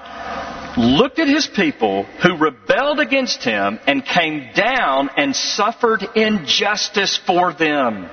looked 0.77 1.19
at 1.19 1.27
his 1.27 1.47
people 1.47 2.03
who 2.03 2.37
rebelled 2.37 2.99
against 2.99 3.43
him 3.43 3.79
and 3.85 4.05
came 4.05 4.51
down 4.55 5.09
and 5.17 5.35
suffered 5.35 6.03
injustice 6.15 7.19
for 7.25 7.53
them. 7.53 8.09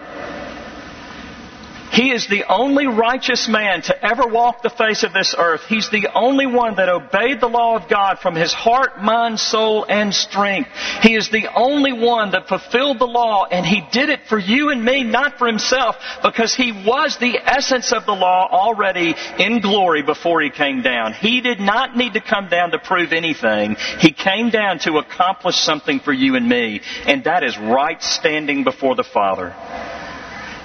He 1.91 2.13
is 2.13 2.29
the 2.29 2.45
only 2.49 2.87
righteous 2.87 3.49
man 3.49 3.83
to 3.83 4.05
ever 4.05 4.27
walk 4.27 4.63
the 4.63 4.71
face 4.71 5.03
of 5.03 5.13
this 5.13 5.35
earth. 5.37 5.63
He's 5.69 5.91
the 5.91 6.09
only 6.15 6.47
one 6.47 6.77
that 6.77 6.89
obeyed 6.89 7.41
the 7.41 7.49
law 7.49 7.77
of 7.77 7.89
God 7.89 8.19
from 8.21 8.37
his 8.37 8.53
heart, 8.53 9.03
mind, 9.03 9.41
soul, 9.41 9.85
and 9.89 10.15
strength. 10.15 10.71
He 11.03 11.17
is 11.17 11.31
the 11.31 11.49
only 11.55 11.93
one 11.93 12.31
that 12.33 12.49
fulfilled 12.49 12.99
the 12.99 13.07
law 13.07 13.45
and 13.45 13.67
he 13.67 13.83
did 13.93 14.09
it 14.09 14.21
for 14.29 14.39
you 14.39 14.71
and 14.71 14.85
me, 14.85 15.03
not 15.03 15.37
for 15.39 15.47
himself, 15.47 15.97
because 16.23 16.55
he 16.55 16.73
was 16.73 17.19
the 17.19 17.39
essence 17.45 17.93
of 17.93 18.07
the 18.07 18.13
law 18.13 18.49
already 18.51 19.15
in 19.39 19.61
glory 19.61 20.03
before 20.03 20.41
he 20.41 20.51
came 20.51 20.83
down. 20.83 21.13
He 21.13 21.41
did 21.41 21.61
not 21.61 21.97
need 21.97 22.15
to 22.15 22.21
come 22.21 22.49
down 22.49 22.71
to 22.71 22.79
prove 22.79 23.13
anything. 23.13 23.77
He 23.99 24.13
came 24.13 24.51
down 24.51 24.79
to 24.81 24.99
accomplish 24.99 25.57
something 25.57 26.01
for 26.01 26.13
you 26.13 26.37
and 26.37 26.49
me, 26.49 26.83
and 27.07 27.25
that 27.25 27.43
is 27.43 27.59
right 27.59 28.01
standing 28.03 28.65
before 28.65 28.95
the 28.95 29.05
Father. 29.05 29.55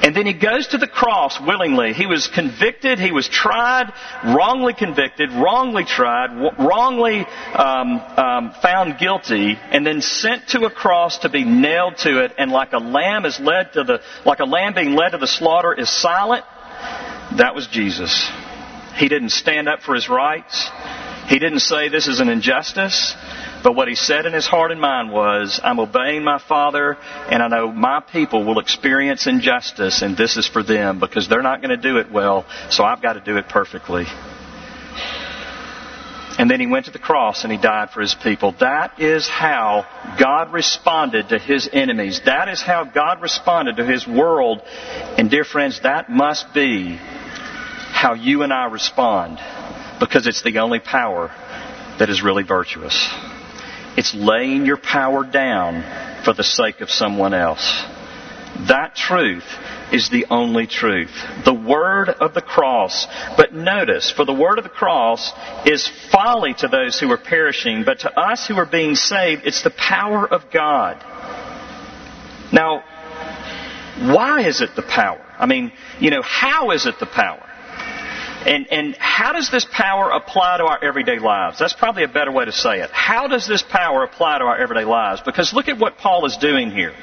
And 0.01 0.15
then 0.15 0.25
he 0.25 0.33
goes 0.33 0.67
to 0.67 0.77
the 0.77 0.87
cross 0.87 1.39
willingly. 1.39 1.93
He 1.93 2.05
was 2.05 2.27
convicted, 2.27 2.99
he 2.99 3.11
was 3.11 3.27
tried, 3.29 3.91
wrongly 4.23 4.73
convicted, 4.73 5.31
wrongly 5.31 5.85
tried, 5.85 6.31
wrongly 6.59 7.25
um, 7.53 7.99
um, 8.17 8.53
found 8.61 8.99
guilty, 8.99 9.57
and 9.71 9.85
then 9.85 10.01
sent 10.01 10.49
to 10.49 10.65
a 10.65 10.69
cross 10.69 11.19
to 11.19 11.29
be 11.29 11.43
nailed 11.43 11.97
to 11.99 12.23
it. 12.23 12.33
And 12.37 12.51
like 12.51 12.73
a 12.73 12.79
lamb 12.79 13.25
is 13.25 13.39
led 13.39 13.73
to 13.73 13.83
the, 13.83 14.01
like 14.25 14.39
a 14.39 14.45
lamb 14.45 14.73
being 14.73 14.95
led 14.95 15.11
to 15.11 15.17
the 15.17 15.27
slaughter 15.27 15.73
is 15.73 15.89
silent. 15.89 16.43
That 17.37 17.55
was 17.55 17.67
Jesus. 17.67 18.29
He 18.95 19.09
didn't 19.09 19.29
stand 19.29 19.67
up 19.67 19.81
for 19.81 19.95
his 19.95 20.07
rights. 20.07 20.69
He 21.27 21.39
didn't 21.39 21.59
say 21.59 21.89
this 21.89 22.07
is 22.07 22.19
an 22.19 22.29
injustice. 22.29 23.15
But 23.65 23.75
what 23.75 23.87
he 23.87 23.95
said 23.95 24.27
in 24.27 24.33
his 24.33 24.45
heart 24.45 24.71
and 24.71 24.79
mind 24.79 25.11
was, 25.11 25.59
I'm 25.63 25.79
obeying 25.79 26.23
my 26.23 26.37
Father, 26.37 26.97
and 27.31 27.41
I 27.41 27.47
know 27.47 27.71
my 27.71 27.99
people 27.99 28.45
will 28.45 28.59
experience 28.59 29.25
injustice, 29.25 30.03
and 30.03 30.15
this 30.15 30.37
is 30.37 30.47
for 30.47 30.61
them 30.61 30.99
because 30.99 31.27
they're 31.27 31.41
not 31.41 31.63
going 31.63 31.71
to 31.71 31.77
do 31.77 31.97
it 31.97 32.11
well, 32.11 32.45
so 32.69 32.83
I've 32.83 33.01
got 33.01 33.13
to 33.13 33.21
do 33.21 33.37
it 33.37 33.49
perfectly. 33.49 34.05
And 36.37 36.47
then 36.47 36.59
he 36.59 36.67
went 36.67 36.85
to 36.85 36.91
the 36.91 36.99
cross 36.99 37.43
and 37.43 37.51
he 37.51 37.57
died 37.57 37.89
for 37.89 38.01
his 38.01 38.13
people. 38.13 38.53
That 38.59 38.99
is 38.99 39.27
how 39.27 39.87
God 40.19 40.53
responded 40.53 41.29
to 41.29 41.39
his 41.39 41.67
enemies. 41.73 42.21
That 42.23 42.49
is 42.49 42.61
how 42.61 42.83
God 42.83 43.19
responded 43.19 43.77
to 43.77 43.85
his 43.85 44.05
world. 44.05 44.61
And 45.17 45.31
dear 45.31 45.43
friends, 45.43 45.81
that 45.81 46.07
must 46.07 46.53
be 46.53 46.97
how 46.97 48.13
you 48.13 48.43
and 48.43 48.53
I 48.53 48.65
respond 48.65 49.39
because 49.99 50.27
it's 50.27 50.43
the 50.43 50.59
only 50.59 50.79
power 50.79 51.29
that 51.97 52.11
is 52.11 52.21
really 52.21 52.43
virtuous. 52.43 53.11
It's 53.97 54.13
laying 54.13 54.65
your 54.65 54.77
power 54.77 55.23
down 55.23 56.23
for 56.23 56.33
the 56.33 56.43
sake 56.43 56.81
of 56.81 56.89
someone 56.89 57.33
else. 57.33 57.83
That 58.67 58.95
truth 58.95 59.45
is 59.91 60.09
the 60.09 60.25
only 60.29 60.65
truth. 60.65 61.11
The 61.43 61.53
word 61.53 62.09
of 62.09 62.33
the 62.33 62.41
cross. 62.41 63.05
But 63.37 63.53
notice, 63.53 64.11
for 64.11 64.25
the 64.25 64.33
word 64.33 64.57
of 64.57 64.63
the 64.63 64.69
cross 64.69 65.31
is 65.65 65.89
folly 66.11 66.53
to 66.55 66.67
those 66.67 66.99
who 66.99 67.11
are 67.11 67.17
perishing, 67.17 67.83
but 67.83 67.99
to 67.99 68.19
us 68.19 68.47
who 68.47 68.55
are 68.55 68.65
being 68.65 68.95
saved, 68.95 69.43
it's 69.45 69.61
the 69.61 69.71
power 69.71 70.25
of 70.27 70.51
God. 70.51 71.03
Now, 72.51 72.83
why 74.13 74.45
is 74.47 74.61
it 74.61 74.75
the 74.75 74.83
power? 74.83 75.25
I 75.37 75.45
mean, 75.45 75.71
you 75.99 76.09
know, 76.09 76.21
how 76.21 76.71
is 76.71 76.85
it 76.85 76.99
the 76.99 77.05
power? 77.05 77.44
And, 78.45 78.71
and 78.71 78.95
how 78.97 79.33
does 79.33 79.49
this 79.49 79.65
power 79.71 80.11
apply 80.11 80.57
to 80.57 80.65
our 80.65 80.83
everyday 80.83 81.17
lives? 81.17 81.57
That's 81.57 81.73
probably 81.73 82.03
a 82.03 82.07
better 82.07 82.31
way 82.31 82.45
to 82.45 82.51
say 82.51 82.79
it. 82.81 82.91
How 82.91 83.27
does 83.27 83.47
this 83.47 83.63
power 83.63 84.03
apply 84.03 84.37
to 84.37 84.45
our 84.45 84.57
everyday 84.57 84.85
lives? 84.85 85.21
Because 85.25 85.51
look 85.51 85.67
at 85.67 85.79
what 85.79 85.97
Paul 85.97 86.25
is 86.25 86.37
doing 86.37 86.69
here. 86.69 86.93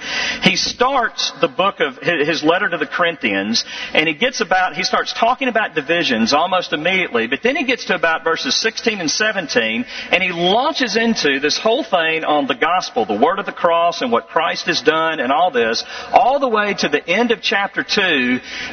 He 0.42 0.54
starts 0.54 1.32
the 1.40 1.49
book 1.49 1.80
of 1.80 1.99
his 1.99 2.44
letter 2.44 2.68
to 2.68 2.78
the 2.78 2.87
Corinthians, 2.87 3.64
and 3.92 4.06
he 4.06 4.14
gets 4.14 4.40
about, 4.40 4.76
he 4.76 4.84
starts 4.84 5.12
talking 5.12 5.49
about 5.49 5.75
divisions 5.75 6.32
almost 6.32 6.72
immediately, 6.72 7.26
but 7.26 7.40
then 7.42 7.56
he 7.56 7.64
gets 7.64 7.87
to 7.87 7.96
about 7.96 8.22
verses 8.22 8.54
16 8.61 9.00
and 9.00 9.11
17, 9.11 9.84
and 10.12 10.22
he 10.22 10.30
launches 10.30 10.96
into 10.96 11.40
this 11.40 11.58
whole 11.58 11.82
thing 11.82 12.22
on 12.22 12.46
the 12.46 12.54
gospel, 12.54 13.04
the 13.04 13.18
word 13.18 13.40
of 13.40 13.46
the 13.46 13.52
cross, 13.52 14.00
and 14.00 14.12
what 14.12 14.28
Christ 14.28 14.66
has 14.66 14.80
done, 14.80 15.18
and 15.18 15.32
all 15.32 15.50
this, 15.50 15.82
all 16.12 16.38
the 16.38 16.49
way 16.49 16.75
to 16.75 16.88
the 16.88 17.04
end 17.04 17.32
of 17.32 17.42
chapter 17.42 17.82
2, 17.82 18.00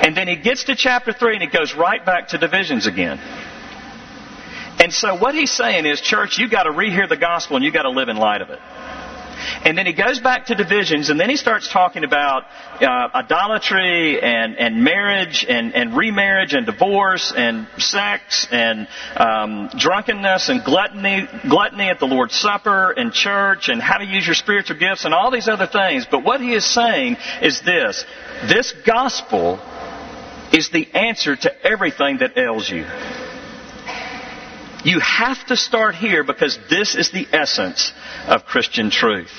and 0.02 0.16
then 0.16 0.28
he 0.28 0.36
gets 0.36 0.66
to 0.66 0.76
chapter 0.76 1.14
3, 1.14 1.34
and 1.34 1.42
he 1.42 1.50
goes 1.50 1.74
right 1.74 2.06
back 2.06 2.28
to 2.28 2.38
division 2.38 2.59
divisions 2.60 2.88
again. 2.88 3.20
And 4.80 4.94
so 4.94 5.16
what 5.16 5.36
he's 5.36 5.52
saying 5.52 5.86
is, 5.86 6.02
church, 6.02 6.38
you've 6.38 6.52
got 6.52 6.64
to 6.64 6.72
rehear 6.72 7.08
the 7.08 7.18
gospel 7.18 7.56
and 7.56 7.66
you've 7.66 7.74
got 7.74 7.84
to 7.84 7.90
live 7.90 8.10
in 8.10 8.18
light 8.18 8.42
of 8.42 8.50
it. 8.50 8.60
And 9.64 9.78
then 9.78 9.86
he 9.86 9.94
goes 9.94 10.20
back 10.20 10.48
to 10.48 10.56
divisions, 10.56 11.10
and 11.10 11.18
then 11.18 11.30
he 11.30 11.38
starts 11.38 11.70
talking 11.72 12.04
about 12.04 12.44
uh, 12.82 13.08
idolatry 13.14 14.22
and, 14.22 14.58
and 14.58 14.84
marriage 14.84 15.46
and, 15.48 15.74
and 15.74 15.96
remarriage 15.96 16.54
and 16.54 16.66
divorce 16.66 17.34
and 17.36 17.66
sex 17.78 18.48
and 18.52 18.88
um, 19.16 19.70
drunkenness 19.78 20.50
and 20.50 20.64
gluttony, 20.66 21.26
gluttony 21.48 21.90
at 21.90 22.00
the 22.00 22.06
Lord's 22.06 22.36
Supper 22.36 22.92
and 22.92 23.14
church 23.14 23.70
and 23.70 23.82
how 23.82 23.98
to 23.98 24.06
use 24.06 24.26
your 24.26 24.36
spiritual 24.36 24.78
gifts 24.78 25.06
and 25.06 25.14
all 25.14 25.32
these 25.32 25.48
other 25.48 25.68
things. 25.68 26.06
But 26.10 26.26
what 26.26 26.42
he 26.42 26.54
is 26.54 26.66
saying 26.66 27.16
is 27.42 27.62
this: 27.62 28.04
this 28.44 28.74
gospel 28.86 29.58
is 30.54 30.70
the 30.70 30.88
answer 30.94 31.36
to 31.36 31.66
everything 31.66 32.20
that 32.20 32.38
ails 32.38 32.70
you. 32.70 32.86
You 34.84 35.00
have 35.00 35.46
to 35.48 35.58
start 35.58 35.96
here 35.96 36.24
because 36.24 36.58
this 36.70 36.96
is 36.96 37.12
the 37.12 37.28
essence 37.34 37.92
of 38.28 38.46
Christian 38.46 38.90
truth. 38.90 39.34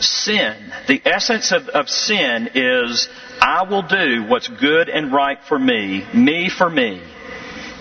Sin, 0.00 0.72
the 0.86 1.02
essence 1.04 1.50
of, 1.50 1.68
of 1.68 1.88
sin 1.88 2.50
is, 2.54 3.08
I 3.40 3.64
will 3.68 3.82
do 3.82 4.24
what's 4.28 4.46
good 4.46 4.88
and 4.88 5.12
right 5.12 5.38
for 5.48 5.58
me, 5.58 6.06
me 6.14 6.48
for 6.48 6.70
me. 6.70 7.02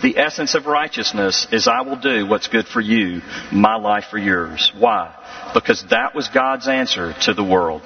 The 0.02 0.18
essence 0.18 0.56
of 0.56 0.66
righteousness 0.66 1.48
is 1.52 1.68
I 1.68 1.82
will 1.82 1.96
do 1.96 2.28
what's 2.28 2.48
good 2.48 2.68
for 2.68 2.82
you, 2.82 3.22
my 3.52 3.76
life 3.76 4.06
for 4.10 4.18
yours. 4.18 4.72
Why? 4.78 5.14
Because 5.54 5.84
that 5.90 6.16
was 6.16 6.28
God's 6.30 6.68
answer 6.68 7.16
to 7.24 7.34
the 7.34 7.44
world. 7.44 7.82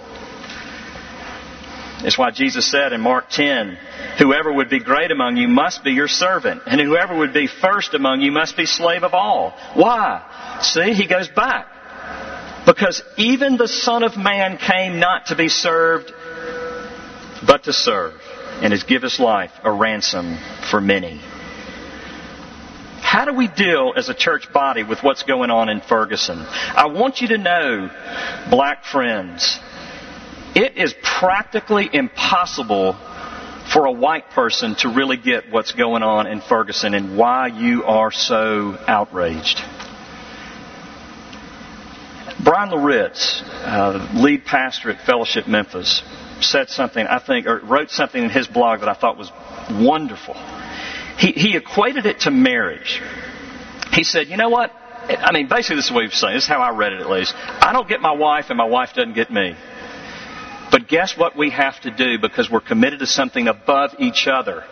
It's 2.03 2.17
why 2.17 2.31
Jesus 2.31 2.70
said 2.70 2.93
in 2.93 3.01
Mark 3.01 3.29
10, 3.29 3.77
Whoever 4.17 4.51
would 4.51 4.70
be 4.70 4.79
great 4.79 5.12
among 5.12 5.38
you 5.38 5.48
must 5.48 5.84
be 5.84 5.91
your 5.91 6.08
servant, 6.08 6.63
and 6.65 6.81
whoever 6.81 7.15
would 7.15 7.34
be 7.34 7.48
first 7.48 7.93
among 7.93 8.22
you 8.22 8.31
must 8.31 8.58
be 8.58 8.65
slave 8.65 9.03
of 9.03 9.13
all. 9.13 9.51
Why? 9.74 10.60
See, 10.62 10.93
he 10.93 11.08
goes 11.08 11.27
back. 11.27 11.67
Because 12.65 13.03
even 13.17 13.58
the 13.58 13.67
Son 13.67 14.03
of 14.03 14.17
Man 14.17 14.58
came 14.58 15.00
not 15.00 15.27
to 15.27 15.36
be 15.36 15.47
served, 15.47 16.12
but 17.45 17.63
to 17.63 17.73
serve, 17.73 18.19
and 18.62 18.71
has 18.71 18.84
give 18.84 19.02
his 19.02 19.19
life 19.19 19.52
a 19.63 19.71
ransom 19.71 20.38
for 20.69 20.80
many. 20.80 21.19
How 23.02 23.25
do 23.25 23.34
we 23.34 23.47
deal 23.47 23.93
as 23.97 24.10
a 24.10 24.13
church 24.13 24.54
body 24.54 24.84
with 24.84 25.04
what's 25.04 25.23
going 25.23 25.49
on 25.49 25.69
in 25.69 25.82
Ferguson? 25.82 26.39
I 26.39 26.86
want 26.88 27.19
you 27.19 27.28
to 27.30 27.38
know, 27.38 27.89
black 28.49 28.86
friends, 28.86 29.60
it 30.55 30.77
is 30.77 30.93
practically 31.01 31.89
impossible 31.91 32.93
for 33.71 33.85
a 33.85 33.91
white 33.91 34.29
person 34.31 34.75
to 34.75 34.89
really 34.89 35.17
get 35.17 35.49
what's 35.49 35.71
going 35.71 36.03
on 36.03 36.27
in 36.27 36.41
Ferguson 36.41 36.93
and 36.93 37.17
why 37.17 37.47
you 37.47 37.83
are 37.85 38.11
so 38.11 38.77
outraged. 38.87 39.61
Bryan 42.43 42.71
Loritts, 42.71 43.41
uh, 43.43 44.11
lead 44.15 44.45
pastor 44.45 44.89
at 44.89 45.05
Fellowship 45.05 45.47
Memphis, 45.47 46.01
said 46.41 46.69
something, 46.69 47.05
I 47.05 47.19
think, 47.19 47.45
or 47.45 47.59
wrote 47.59 47.91
something 47.91 48.21
in 48.21 48.29
his 48.29 48.47
blog 48.47 48.79
that 48.79 48.89
I 48.89 48.93
thought 48.93 49.17
was 49.17 49.31
wonderful. 49.69 50.33
He, 51.17 51.31
he 51.33 51.55
equated 51.55 52.05
it 52.05 52.21
to 52.21 52.31
marriage. 52.31 53.01
He 53.91 54.03
said, 54.03 54.27
you 54.27 54.37
know 54.37 54.49
what? 54.49 54.71
I 55.07 55.31
mean, 55.31 55.47
basically 55.47 55.77
this 55.77 55.85
is 55.85 55.91
what 55.91 56.01
he 56.01 56.07
was 56.07 56.19
saying. 56.19 56.33
This 56.33 56.43
is 56.43 56.49
how 56.49 56.59
I 56.59 56.71
read 56.71 56.93
it 56.93 57.01
at 57.01 57.09
least. 57.09 57.33
I 57.35 57.71
don't 57.73 57.87
get 57.87 58.01
my 58.01 58.13
wife 58.13 58.45
and 58.49 58.57
my 58.57 58.65
wife 58.65 58.93
doesn't 58.95 59.13
get 59.13 59.31
me. 59.31 59.55
But 60.71 60.88
guess 60.88 61.17
what 61.17 61.38
we 61.38 61.49
have 61.49 61.79
to 61.81 61.91
do 61.91 62.17
because 62.17 62.49
we're 62.49 62.62
committed 62.62 62.99
to 62.99 63.05
something 63.05 63.47
above 63.47 63.91
each 63.99 64.27
other? 64.27 64.63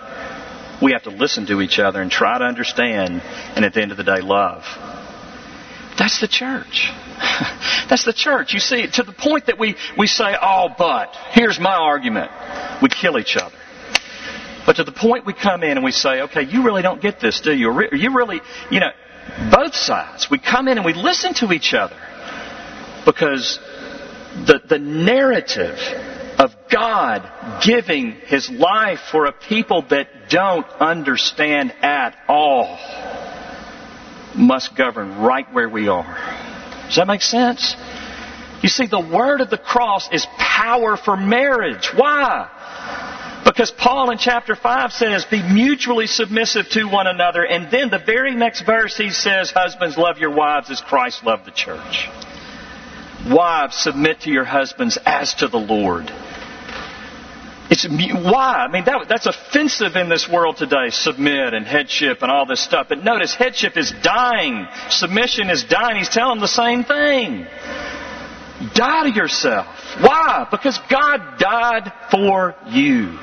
We 0.82 0.94
have 0.94 1.04
to 1.04 1.10
listen 1.10 1.46
to 1.48 1.62
each 1.62 1.78
other 1.78 2.02
and 2.02 2.10
try 2.10 2.38
to 2.40 2.46
understand 2.46 3.22
and 3.22 3.66
at 3.66 3.74
the 3.74 3.82
end 3.82 3.92
of 3.92 3.98
the 3.98 4.06
day 4.06 4.22
love. 4.22 4.64
That's 5.98 6.22
the 6.22 6.30
church. 6.30 6.90
That's 7.90 8.06
the 8.06 8.14
church. 8.14 8.54
You 8.54 8.62
see, 8.62 8.88
to 8.94 9.04
the 9.04 9.12
point 9.12 9.48
that 9.48 9.60
we, 9.60 9.76
we 9.98 10.08
say, 10.08 10.34
oh, 10.42 10.70
but, 10.78 11.14
here's 11.32 11.60
my 11.60 11.76
argument. 11.76 12.32
We 12.82 12.88
kill 12.88 13.20
each 13.20 13.36
other. 13.36 13.56
But 14.66 14.78
to 14.78 14.86
the 14.86 14.94
point 14.94 15.26
we 15.26 15.34
come 15.34 15.64
in 15.64 15.72
and 15.72 15.84
we 15.84 15.92
say, 15.92 16.22
okay, 16.22 16.44
you 16.44 16.64
really 16.64 16.82
don't 16.82 17.02
get 17.02 17.20
this, 17.20 17.42
do 17.42 17.52
you? 17.52 17.90
You 17.92 18.16
really, 18.16 18.40
you 18.72 18.80
know, 18.80 18.92
both 19.52 19.76
sides. 19.76 20.30
We 20.32 20.40
come 20.40 20.70
in 20.70 20.78
and 20.78 20.86
we 20.86 20.94
listen 20.94 21.34
to 21.36 21.52
each 21.52 21.74
other. 21.74 21.98
Because 23.06 23.60
the, 24.34 24.62
the 24.68 24.80
narrative 24.80 25.78
of 26.38 26.52
God 26.72 27.62
giving 27.64 28.12
His 28.26 28.50
life 28.50 29.00
for 29.12 29.26
a 29.26 29.32
people 29.32 29.84
that 29.90 30.30
don't 30.30 30.68
understand 30.80 31.74
at 31.82 32.16
all 32.28 32.78
must 34.36 34.76
govern 34.76 35.20
right 35.20 35.52
where 35.54 35.70
we 35.70 35.88
are. 35.88 36.16
Does 36.88 36.96
that 36.96 37.08
make 37.08 37.22
sense? 37.22 37.76
You 38.62 38.70
see, 38.70 38.88
the 38.88 39.00
word 39.00 39.42
of 39.42 39.50
the 39.50 39.58
cross 39.58 40.10
is 40.12 40.26
power 40.38 40.98
for 40.98 41.16
marriage. 41.16 41.90
Why? 41.96 43.42
Because 43.46 43.72
Paul 43.72 44.12
in 44.12 44.18
chapter 44.18 44.56
5 44.56 44.92
says, 44.92 45.26
be 45.26 45.42
mutually 45.42 46.08
submissive 46.08 46.70
to 46.70 46.86
one 46.86 47.08
another. 47.08 47.44
And 47.44 47.72
then 47.72 47.90
the 47.90 48.00
very 48.00 48.36
next 48.36 48.62
verse 48.62 48.98
he 48.98 49.10
says, 49.10 49.52
husbands 49.52 49.98
love 49.98 50.18
your 50.18 50.32
wives 50.32 50.70
as 50.70 50.82
Christ 50.82 51.24
loved 51.24 51.46
the 51.46 51.52
church. 51.52 52.10
Wives, 53.28 53.76
submit 53.76 54.22
to 54.22 54.32
your 54.32 54.46
husbands 54.46 54.98
as 55.06 55.34
to 55.36 55.48
the 55.48 55.58
Lord. 55.58 56.12
It's 57.72 57.88
why? 57.88 58.66
I 58.68 58.72
mean, 58.72 58.86
that, 58.86 59.06
that's 59.08 59.28
offensive 59.28 59.96
in 59.96 60.10
this 60.10 60.28
world 60.28 60.58
today. 60.58 60.90
Submit 60.90 61.54
and 61.54 61.68
headship 61.68 62.24
and 62.24 62.32
all 62.32 62.48
this 62.48 62.64
stuff. 62.64 62.88
But 62.90 63.04
notice, 63.04 63.36
headship 63.36 63.78
is 63.78 63.94
dying. 64.02 64.68
Submission 64.90 65.50
is 65.50 65.64
dying. 65.66 65.98
He's 65.98 66.10
telling 66.10 66.40
the 66.40 66.48
same 66.48 66.84
thing. 66.84 67.46
Die 68.74 69.04
to 69.04 69.16
yourself. 69.16 69.68
Why? 70.02 70.48
Because 70.50 70.80
God 70.90 71.38
died 71.38 71.94
for 72.10 72.56
you. 72.70 73.20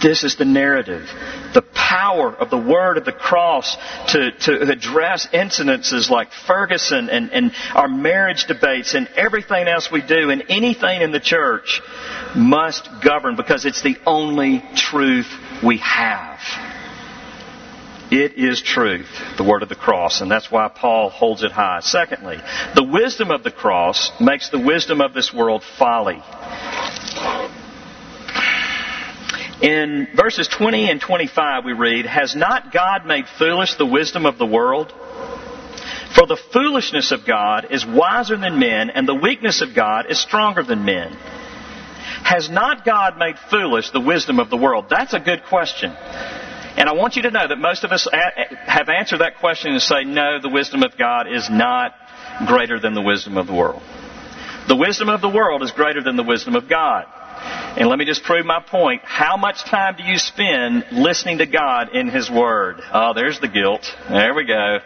This 0.00 0.24
is 0.24 0.36
the 0.36 0.44
narrative. 0.44 1.06
The 1.52 1.62
power 1.62 2.34
of 2.34 2.50
the 2.50 2.58
word 2.58 2.96
of 2.96 3.04
the 3.04 3.12
cross 3.12 3.76
to, 4.08 4.30
to 4.30 4.70
address 4.70 5.26
incidences 5.32 6.08
like 6.08 6.32
Ferguson 6.32 7.10
and, 7.10 7.30
and 7.32 7.52
our 7.74 7.88
marriage 7.88 8.46
debates 8.46 8.94
and 8.94 9.08
everything 9.16 9.68
else 9.68 9.90
we 9.90 10.00
do 10.00 10.30
and 10.30 10.44
anything 10.48 11.02
in 11.02 11.12
the 11.12 11.20
church 11.20 11.82
must 12.34 12.88
govern 13.02 13.36
because 13.36 13.66
it's 13.66 13.82
the 13.82 13.96
only 14.06 14.62
truth 14.74 15.28
we 15.64 15.78
have. 15.78 16.38
It 18.10 18.38
is 18.38 18.60
truth, 18.60 19.08
the 19.36 19.44
word 19.44 19.62
of 19.62 19.68
the 19.68 19.76
cross, 19.76 20.20
and 20.20 20.28
that's 20.28 20.50
why 20.50 20.66
Paul 20.68 21.10
holds 21.10 21.44
it 21.44 21.52
high. 21.52 21.78
Secondly, 21.80 22.38
the 22.74 22.82
wisdom 22.82 23.30
of 23.30 23.44
the 23.44 23.52
cross 23.52 24.10
makes 24.20 24.50
the 24.50 24.58
wisdom 24.58 25.00
of 25.00 25.14
this 25.14 25.32
world 25.32 25.62
folly. 25.78 26.20
In 29.60 30.08
verses 30.16 30.48
20 30.48 30.90
and 30.90 31.00
25 31.00 31.64
we 31.66 31.74
read, 31.74 32.06
Has 32.06 32.34
not 32.34 32.72
God 32.72 33.04
made 33.04 33.26
foolish 33.38 33.74
the 33.74 33.84
wisdom 33.84 34.24
of 34.24 34.38
the 34.38 34.46
world? 34.46 34.90
For 36.14 36.26
the 36.26 36.40
foolishness 36.52 37.12
of 37.12 37.26
God 37.26 37.68
is 37.70 37.84
wiser 37.86 38.36
than 38.36 38.58
men, 38.58 38.90
and 38.90 39.06
the 39.06 39.14
weakness 39.14 39.60
of 39.60 39.74
God 39.74 40.06
is 40.10 40.18
stronger 40.18 40.62
than 40.62 40.84
men. 40.84 41.12
Has 41.12 42.48
not 42.48 42.84
God 42.84 43.18
made 43.18 43.36
foolish 43.50 43.90
the 43.90 44.00
wisdom 44.00 44.40
of 44.40 44.50
the 44.50 44.56
world? 44.56 44.86
That's 44.88 45.14
a 45.14 45.20
good 45.20 45.44
question. 45.44 45.92
And 45.92 46.88
I 46.88 46.92
want 46.94 47.16
you 47.16 47.22
to 47.22 47.30
know 47.30 47.46
that 47.46 47.58
most 47.58 47.84
of 47.84 47.92
us 47.92 48.08
have 48.12 48.88
answered 48.88 49.20
that 49.20 49.38
question 49.40 49.72
and 49.72 49.82
say, 49.82 50.04
no, 50.04 50.40
the 50.40 50.48
wisdom 50.48 50.82
of 50.82 50.96
God 50.96 51.30
is 51.30 51.50
not 51.50 51.94
greater 52.46 52.80
than 52.80 52.94
the 52.94 53.02
wisdom 53.02 53.36
of 53.36 53.46
the 53.46 53.54
world. 53.54 53.82
The 54.68 54.76
wisdom 54.76 55.08
of 55.08 55.20
the 55.20 55.28
world 55.28 55.62
is 55.62 55.70
greater 55.72 56.02
than 56.02 56.16
the 56.16 56.22
wisdom 56.22 56.56
of 56.56 56.68
God. 56.68 57.06
And 57.76 57.88
let 57.88 58.00
me 58.00 58.04
just 58.04 58.24
prove 58.24 58.44
my 58.44 58.60
point. 58.60 59.02
How 59.04 59.36
much 59.36 59.62
time 59.64 59.94
do 59.96 60.02
you 60.02 60.18
spend 60.18 60.86
listening 60.90 61.38
to 61.38 61.46
God 61.46 61.94
in 61.94 62.08
His 62.08 62.28
Word? 62.28 62.80
Oh, 62.92 63.14
there's 63.14 63.38
the 63.38 63.46
guilt. 63.46 63.86
There 64.08 64.34
we 64.34 64.44
go. 64.44 64.78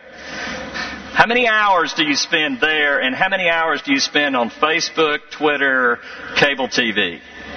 How 1.15 1.27
many 1.27 1.49
hours 1.49 1.95
do 1.95 2.05
you 2.05 2.15
spend 2.15 2.61
there, 2.61 3.01
and 3.01 3.15
how 3.15 3.31
many 3.31 3.49
hours 3.49 3.81
do 3.83 3.93
you 3.93 4.01
spend 4.01 4.37
on 4.37 4.51
Facebook, 4.51 5.21
Twitter, 5.31 5.99
cable 6.37 6.69
TV? 6.69 7.21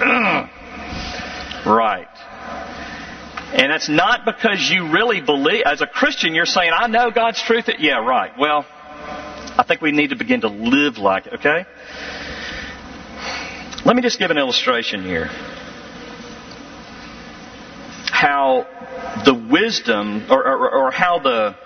right. 1.66 2.08
And 3.52 3.70
it's 3.72 3.88
not 3.88 4.24
because 4.24 4.70
you 4.70 4.90
really 4.92 5.20
believe, 5.20 5.64
as 5.66 5.82
a 5.82 5.86
Christian, 5.86 6.34
you're 6.34 6.46
saying, 6.46 6.70
I 6.74 6.86
know 6.86 7.10
God's 7.10 7.42
truth. 7.42 7.68
Yeah, 7.78 7.98
right. 7.98 8.32
Well, 8.38 8.64
I 8.70 9.64
think 9.66 9.82
we 9.82 9.92
need 9.92 10.10
to 10.10 10.16
begin 10.16 10.40
to 10.40 10.48
live 10.48 10.96
like 10.96 11.26
it, 11.26 11.34
okay? 11.34 11.66
Let 13.88 13.96
me 13.96 14.02
just 14.02 14.18
give 14.18 14.30
an 14.30 14.36
illustration 14.36 15.02
here. 15.02 15.30
How 18.04 18.66
the 19.24 19.32
wisdom, 19.32 20.26
or, 20.30 20.46
or, 20.46 20.70
or 20.70 20.90
how 20.90 21.20
the, 21.20 21.56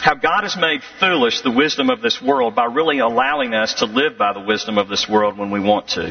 how 0.00 0.14
God 0.14 0.42
has 0.42 0.56
made 0.56 0.80
foolish 0.98 1.42
the 1.42 1.52
wisdom 1.52 1.88
of 1.88 2.00
this 2.00 2.20
world 2.20 2.56
by 2.56 2.64
really 2.64 2.98
allowing 2.98 3.54
us 3.54 3.74
to 3.74 3.84
live 3.84 4.18
by 4.18 4.32
the 4.32 4.40
wisdom 4.40 4.76
of 4.76 4.88
this 4.88 5.08
world 5.08 5.38
when 5.38 5.52
we 5.52 5.60
want 5.60 5.86
to. 5.90 6.08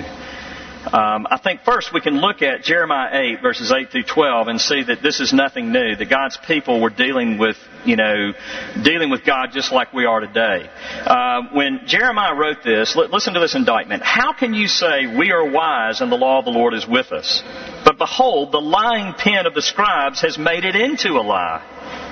Um, 0.92 1.28
I 1.30 1.38
think 1.38 1.62
first 1.62 1.94
we 1.94 2.02
can 2.02 2.20
look 2.20 2.42
at 2.42 2.64
Jeremiah 2.64 3.36
8 3.36 3.42
verses 3.44 3.72
8 3.72 3.92
through 3.92 4.04
12 4.04 4.48
and 4.48 4.60
see 4.60 4.82
that 4.84 5.04
this 5.04 5.20
is 5.20 5.32
nothing 5.32 5.72
new. 5.72 5.96
That 5.96 6.10
God's 6.10 6.38
people 6.48 6.82
were 6.82 6.90
dealing 6.90 7.38
with, 7.38 7.58
you 7.86 7.96
know, 7.96 8.34
dealing 8.82 9.12
with 9.12 9.24
God 9.24 9.50
just 9.52 9.72
like 9.72 9.94
we 9.94 10.06
are 10.06 10.20
today. 10.20 10.68
Uh, 11.06 11.42
when 11.54 11.82
Jeremiah 11.86 12.34
wrote 12.34 12.64
this, 12.64 12.96
listen 12.96 13.36
to 13.36 13.40
this 13.40 13.54
indictment. 13.54 14.02
How 14.02 14.34
can 14.34 14.56
you 14.56 14.68
say 14.68 15.06
we 15.16 15.32
are 15.32 15.48
wise 15.48 16.02
and 16.02 16.12
the 16.12 16.18
law 16.18 16.40
of 16.40 16.46
the 16.46 16.52
Lord 16.52 16.74
is 16.74 16.88
with 16.88 17.12
us? 17.12 17.44
But 17.86 18.00
behold, 18.00 18.52
the 18.52 18.62
lying 18.62 19.14
pen 19.14 19.46
of 19.46 19.54
the 19.54 19.62
scribes 19.62 20.22
has 20.22 20.40
made 20.40 20.66
it 20.66 20.76
into 20.76 21.20
a 21.20 21.22
lie. 21.22 22.09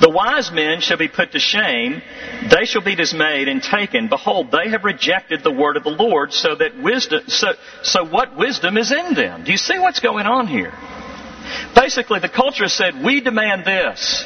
The 0.00 0.10
wise 0.10 0.52
men 0.52 0.80
shall 0.80 0.98
be 0.98 1.08
put 1.08 1.32
to 1.32 1.38
shame. 1.38 2.02
They 2.50 2.66
shall 2.66 2.82
be 2.82 2.94
dismayed 2.94 3.48
and 3.48 3.62
taken. 3.62 4.08
Behold, 4.08 4.50
they 4.50 4.70
have 4.70 4.84
rejected 4.84 5.42
the 5.42 5.50
word 5.50 5.76
of 5.76 5.84
the 5.84 5.90
Lord 5.90 6.32
so 6.32 6.54
that 6.54 6.76
wisdom, 6.76 7.24
so, 7.28 7.52
so 7.82 8.04
what 8.04 8.36
wisdom 8.36 8.76
is 8.76 8.92
in 8.92 9.14
them? 9.14 9.44
Do 9.44 9.52
you 9.52 9.58
see 9.58 9.78
what's 9.78 10.00
going 10.00 10.26
on 10.26 10.46
here? 10.46 10.72
Basically, 11.74 12.20
the 12.20 12.28
culture 12.28 12.68
said, 12.68 13.02
we 13.02 13.20
demand 13.20 13.64
this. 13.64 14.24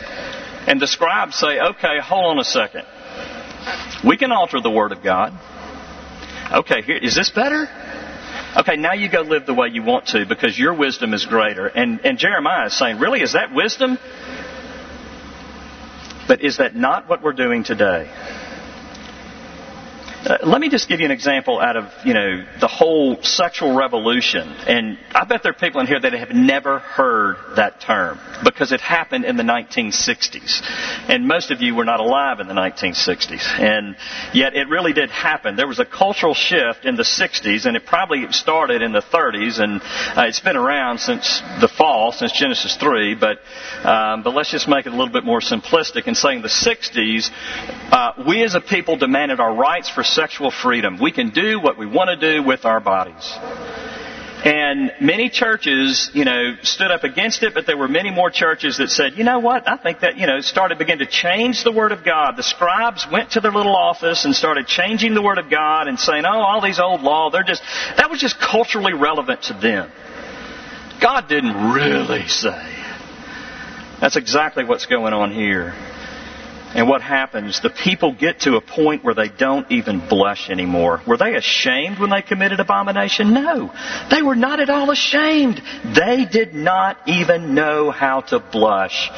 And 0.66 0.80
the 0.80 0.86
scribes 0.86 1.36
say, 1.36 1.60
okay, 1.60 2.00
hold 2.00 2.26
on 2.26 2.38
a 2.38 2.44
second. 2.44 2.84
We 4.04 4.16
can 4.16 4.32
alter 4.32 4.60
the 4.60 4.70
word 4.70 4.92
of 4.92 5.02
God. 5.02 5.32
Okay, 6.52 6.82
here, 6.82 6.96
is 6.96 7.14
this 7.14 7.30
better? 7.30 7.68
Okay, 8.58 8.76
now 8.76 8.94
you 8.94 9.08
go 9.08 9.20
live 9.20 9.46
the 9.46 9.54
way 9.54 9.68
you 9.68 9.82
want 9.82 10.06
to 10.08 10.26
because 10.26 10.58
your 10.58 10.74
wisdom 10.74 11.14
is 11.14 11.24
greater. 11.24 11.66
And, 11.66 12.00
and 12.04 12.18
Jeremiah 12.18 12.66
is 12.66 12.76
saying, 12.76 12.98
really, 12.98 13.20
is 13.20 13.34
that 13.34 13.54
wisdom? 13.54 13.98
But 16.30 16.44
is 16.44 16.58
that 16.58 16.76
not 16.76 17.08
what 17.08 17.24
we're 17.24 17.32
doing 17.32 17.64
today? 17.64 18.08
Uh, 20.22 20.36
let 20.42 20.60
me 20.60 20.68
just 20.68 20.86
give 20.86 21.00
you 21.00 21.06
an 21.06 21.10
example 21.10 21.58
out 21.58 21.78
of, 21.78 21.84
you 22.04 22.12
know, 22.12 22.44
the 22.60 22.68
whole 22.68 23.22
sexual 23.22 23.74
revolution. 23.74 24.46
And 24.66 24.98
I 25.14 25.24
bet 25.24 25.42
there 25.42 25.52
are 25.52 25.54
people 25.54 25.80
in 25.80 25.86
here 25.86 25.98
that 25.98 26.12
have 26.12 26.30
never 26.30 26.78
heard 26.78 27.36
that 27.56 27.80
term 27.80 28.18
because 28.44 28.70
it 28.70 28.82
happened 28.82 29.24
in 29.24 29.38
the 29.38 29.42
1960s. 29.42 30.60
And 31.08 31.26
most 31.26 31.50
of 31.50 31.62
you 31.62 31.74
were 31.74 31.86
not 31.86 32.00
alive 32.00 32.40
in 32.40 32.48
the 32.48 32.54
1960s. 32.54 33.40
And 33.58 33.96
yet 34.34 34.54
it 34.54 34.68
really 34.68 34.92
did 34.92 35.08
happen. 35.08 35.56
There 35.56 35.66
was 35.66 35.78
a 35.78 35.86
cultural 35.86 36.34
shift 36.34 36.84
in 36.84 36.96
the 36.96 37.02
60s 37.02 37.64
and 37.64 37.74
it 37.74 37.86
probably 37.86 38.30
started 38.30 38.82
in 38.82 38.92
the 38.92 39.00
30s 39.00 39.58
and 39.58 39.80
uh, 39.80 40.26
it's 40.28 40.40
been 40.40 40.56
around 40.58 40.98
since 40.98 41.40
the 41.62 41.68
fall, 41.68 42.12
since 42.12 42.32
Genesis 42.32 42.76
3. 42.76 43.14
But, 43.14 43.38
um, 43.88 44.22
but 44.22 44.34
let's 44.34 44.50
just 44.50 44.68
make 44.68 44.84
it 44.84 44.92
a 44.92 44.96
little 44.96 45.14
bit 45.14 45.24
more 45.24 45.40
simplistic 45.40 46.06
in 46.08 46.14
saying 46.14 46.42
the 46.42 46.48
60s, 46.48 47.30
uh, 47.90 48.22
we 48.28 48.44
as 48.44 48.54
a 48.54 48.60
people 48.60 48.98
demanded 48.98 49.40
our 49.40 49.54
rights 49.54 49.88
for 49.88 50.04
sexual 50.10 50.50
freedom. 50.50 50.98
We 51.00 51.12
can 51.12 51.30
do 51.30 51.60
what 51.60 51.78
we 51.78 51.86
want 51.86 52.10
to 52.10 52.16
do 52.16 52.42
with 52.42 52.64
our 52.64 52.80
bodies. 52.80 53.38
And 54.42 54.90
many 55.02 55.28
churches, 55.28 56.10
you 56.14 56.24
know, 56.24 56.54
stood 56.62 56.90
up 56.90 57.04
against 57.04 57.42
it, 57.42 57.52
but 57.52 57.66
there 57.66 57.76
were 57.76 57.88
many 57.88 58.10
more 58.10 58.30
churches 58.30 58.78
that 58.78 58.88
said, 58.88 59.18
you 59.18 59.24
know 59.24 59.38
what, 59.38 59.68
I 59.68 59.76
think 59.76 60.00
that, 60.00 60.16
you 60.16 60.26
know, 60.26 60.40
started 60.40 60.78
begin 60.78 61.00
to 61.00 61.06
change 61.06 61.62
the 61.62 61.72
Word 61.72 61.92
of 61.92 62.06
God. 62.06 62.36
The 62.36 62.42
scribes 62.42 63.06
went 63.12 63.32
to 63.32 63.40
their 63.40 63.52
little 63.52 63.76
office 63.76 64.24
and 64.24 64.34
started 64.34 64.66
changing 64.66 65.12
the 65.12 65.20
Word 65.20 65.36
of 65.36 65.50
God 65.50 65.88
and 65.88 65.98
saying, 65.98 66.24
oh, 66.24 66.40
all 66.40 66.62
these 66.62 66.80
old 66.80 67.02
law, 67.02 67.30
they're 67.30 67.42
just, 67.42 67.62
that 67.98 68.08
was 68.10 68.18
just 68.18 68.40
culturally 68.40 68.94
relevant 68.94 69.42
to 69.44 69.52
them. 69.52 69.90
God 71.02 71.28
didn't 71.28 71.72
really 71.72 72.26
say. 72.26 72.76
That's 74.00 74.16
exactly 74.16 74.64
what's 74.64 74.86
going 74.86 75.12
on 75.12 75.32
here. 75.32 75.74
And 76.72 76.88
what 76.88 77.02
happens? 77.02 77.60
The 77.60 77.70
people 77.70 78.12
get 78.12 78.40
to 78.40 78.54
a 78.54 78.60
point 78.60 79.02
where 79.02 79.14
they 79.14 79.28
don't 79.28 79.70
even 79.72 80.06
blush 80.08 80.48
anymore. 80.50 81.02
Were 81.04 81.16
they 81.16 81.34
ashamed 81.34 81.98
when 81.98 82.10
they 82.10 82.22
committed 82.22 82.60
abomination? 82.60 83.34
No. 83.34 83.72
They 84.08 84.22
were 84.22 84.36
not 84.36 84.60
at 84.60 84.70
all 84.70 84.90
ashamed. 84.90 85.60
They 85.84 86.26
did 86.30 86.54
not 86.54 87.08
even 87.08 87.54
know 87.54 87.90
how 87.90 88.20
to 88.20 88.38
blush. 88.38 89.10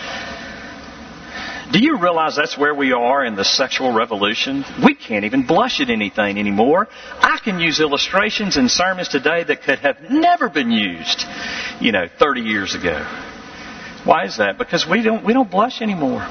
Do 1.72 1.78
you 1.78 1.98
realize 1.98 2.36
that's 2.36 2.56
where 2.56 2.74
we 2.74 2.92
are 2.92 3.24
in 3.24 3.34
the 3.34 3.44
sexual 3.44 3.92
revolution? 3.92 4.64
We 4.84 4.94
can't 4.94 5.24
even 5.24 5.46
blush 5.46 5.80
at 5.80 5.90
anything 5.90 6.38
anymore. 6.38 6.88
I 7.20 7.38
can 7.42 7.60
use 7.60 7.80
illustrations 7.80 8.56
and 8.56 8.70
sermons 8.70 9.08
today 9.08 9.44
that 9.44 9.62
could 9.62 9.78
have 9.78 10.10
never 10.10 10.48
been 10.48 10.70
used, 10.70 11.24
you 11.80 11.92
know, 11.92 12.08
30 12.18 12.42
years 12.42 12.74
ago. 12.74 13.04
Why 14.04 14.24
is 14.24 14.38
that? 14.38 14.58
Because 14.58 14.86
we 14.86 15.02
don't, 15.02 15.24
we 15.24 15.32
don't 15.32 15.50
blush 15.50 15.80
anymore. 15.80 16.28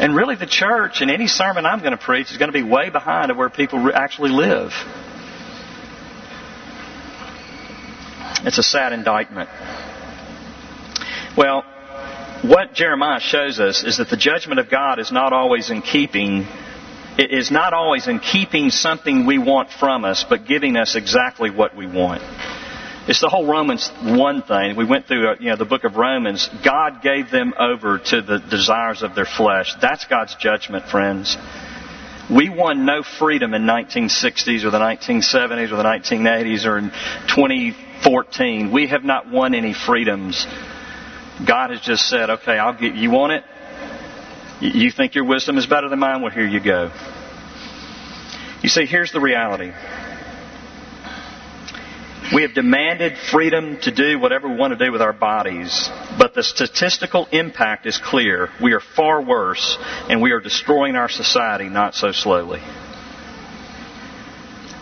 And 0.00 0.16
really, 0.16 0.34
the 0.34 0.46
church 0.46 1.02
and 1.02 1.10
any 1.10 1.26
sermon 1.26 1.66
I'm 1.66 1.80
going 1.80 1.92
to 1.92 1.98
preach 1.98 2.30
is 2.30 2.38
going 2.38 2.50
to 2.50 2.58
be 2.58 2.62
way 2.62 2.88
behind 2.88 3.30
of 3.30 3.36
where 3.36 3.50
people 3.50 3.92
actually 3.94 4.30
live. 4.30 4.72
It's 8.42 8.56
a 8.56 8.62
sad 8.62 8.94
indictment. 8.94 9.50
Well, 11.36 11.64
what 12.40 12.72
Jeremiah 12.72 13.20
shows 13.20 13.60
us 13.60 13.84
is 13.84 13.98
that 13.98 14.08
the 14.08 14.16
judgment 14.16 14.58
of 14.58 14.70
God 14.70 14.98
is 14.98 15.12
not 15.12 15.34
always 15.34 15.68
in 15.68 15.82
keeping 15.82 16.46
it 17.18 17.32
is 17.32 17.50
not 17.50 17.74
always 17.74 18.08
in 18.08 18.20
keeping 18.20 18.70
something 18.70 19.26
we 19.26 19.36
want 19.36 19.70
from 19.70 20.06
us, 20.06 20.24
but 20.26 20.46
giving 20.46 20.76
us 20.76 20.94
exactly 20.94 21.50
what 21.50 21.76
we 21.76 21.86
want. 21.86 22.22
It's 23.10 23.20
the 23.20 23.28
whole 23.28 23.44
Romans 23.44 23.90
1 24.04 24.42
thing. 24.42 24.76
We 24.76 24.84
went 24.84 25.08
through, 25.08 25.30
uh, 25.30 25.34
you 25.40 25.50
know, 25.50 25.56
the 25.56 25.64
book 25.64 25.82
of 25.82 25.96
Romans. 25.96 26.48
God 26.64 27.02
gave 27.02 27.28
them 27.28 27.54
over 27.58 27.98
to 27.98 28.22
the 28.22 28.38
desires 28.38 29.02
of 29.02 29.16
their 29.16 29.24
flesh. 29.24 29.74
That's 29.82 30.04
God's 30.04 30.36
judgment, 30.36 30.86
friends. 30.86 31.36
We 32.32 32.50
won 32.50 32.86
no 32.86 33.02
freedom 33.02 33.52
in 33.52 33.62
1960s 33.62 34.62
or 34.62 34.70
the 34.70 34.78
1970s 34.78 35.72
or 35.72 35.76
the 35.76 35.82
1980s 35.82 36.64
or 36.66 36.78
in 36.78 36.90
2014. 37.26 38.70
We 38.70 38.86
have 38.86 39.02
not 39.02 39.28
won 39.28 39.56
any 39.56 39.74
freedoms. 39.74 40.46
God 41.44 41.70
has 41.70 41.80
just 41.80 42.08
said, 42.08 42.30
okay, 42.30 42.58
I'll 42.58 42.78
get, 42.78 42.94
you 42.94 43.10
want 43.10 43.32
it? 43.32 43.44
You 44.60 44.92
think 44.92 45.16
your 45.16 45.24
wisdom 45.24 45.58
is 45.58 45.66
better 45.66 45.88
than 45.88 45.98
mine? 45.98 46.22
Well, 46.22 46.30
here 46.30 46.46
you 46.46 46.60
go. 46.60 46.92
You 48.62 48.68
see, 48.68 48.86
here's 48.86 49.10
the 49.10 49.20
reality. 49.20 49.72
We 52.32 52.42
have 52.42 52.54
demanded 52.54 53.18
freedom 53.18 53.78
to 53.80 53.90
do 53.90 54.20
whatever 54.20 54.48
we 54.48 54.54
want 54.54 54.78
to 54.78 54.84
do 54.84 54.92
with 54.92 55.02
our 55.02 55.12
bodies, 55.12 55.90
but 56.16 56.32
the 56.32 56.44
statistical 56.44 57.26
impact 57.32 57.86
is 57.86 57.98
clear. 57.98 58.50
We 58.62 58.72
are 58.72 58.80
far 58.80 59.20
worse, 59.20 59.76
and 60.08 60.22
we 60.22 60.30
are 60.30 60.38
destroying 60.38 60.94
our 60.94 61.08
society 61.08 61.68
not 61.68 61.96
so 61.96 62.12
slowly. 62.12 62.60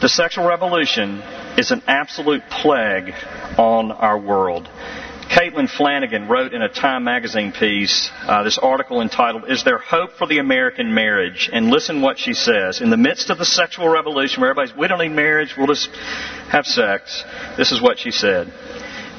The 0.03 0.11
sexual 0.11 0.47
revolution 0.47 1.23
is 1.57 1.71
an 1.71 1.83
absolute 1.87 2.43
plague 2.51 3.15
on 3.57 3.93
our 3.93 4.19
world. 4.19 4.69
Caitlin 5.31 5.69
Flanagan 5.69 6.27
wrote 6.27 6.55
in 6.55 6.63
a 6.63 6.69
Time 6.69 7.05
magazine 7.05 7.53
piece 7.53 8.11
uh, 8.23 8.43
this 8.43 8.57
article 8.57 9.03
entitled, 9.03 9.51
Is 9.51 9.63
There 9.63 9.79
Hope 9.79 10.13
for 10.13 10.27
the 10.27 10.39
American 10.39 10.95
Marriage? 10.95 11.51
And 11.53 11.69
listen 11.69 12.01
what 12.01 12.19
she 12.19 12.33
says. 12.33 12.81
In 12.81 12.89
the 12.89 12.97
midst 12.97 13.29
of 13.29 13.37
the 13.37 13.45
sexual 13.45 13.89
revolution 13.89 14.41
where 14.41 14.51
everybody's, 14.51 14.77
we 14.77 14.89
don't 14.89 15.01
need 15.01 15.11
marriage, 15.11 15.55
we'll 15.57 15.67
just 15.67 15.91
have 16.51 16.65
sex. 16.67 17.25
This 17.59 17.73
is 17.73 17.81
what 17.83 17.99
she 17.99 18.11
said. 18.11 18.51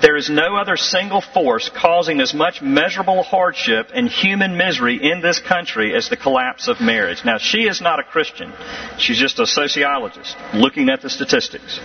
There 0.01 0.15
is 0.15 0.29
no 0.29 0.55
other 0.55 0.77
single 0.77 1.21
force 1.21 1.69
causing 1.75 2.21
as 2.21 2.33
much 2.33 2.61
measurable 2.61 3.21
hardship 3.21 3.89
and 3.93 4.07
human 4.07 4.55
misery 4.55 4.95
in 5.11 5.21
this 5.21 5.39
country 5.39 5.93
as 5.93 6.09
the 6.09 6.17
collapse 6.17 6.69
of 6.69 6.79
marriage. 6.79 7.23
Now, 7.25 7.37
she 7.37 7.67
is 7.67 7.81
not 7.81 7.99
a 7.99 8.03
Christian. 8.03 8.53
She's 8.97 9.19
just 9.19 9.39
a 9.39 9.45
sociologist 9.45 10.37
looking 10.53 10.89
at 10.89 11.01
the 11.01 11.09
statistics. 11.09 11.79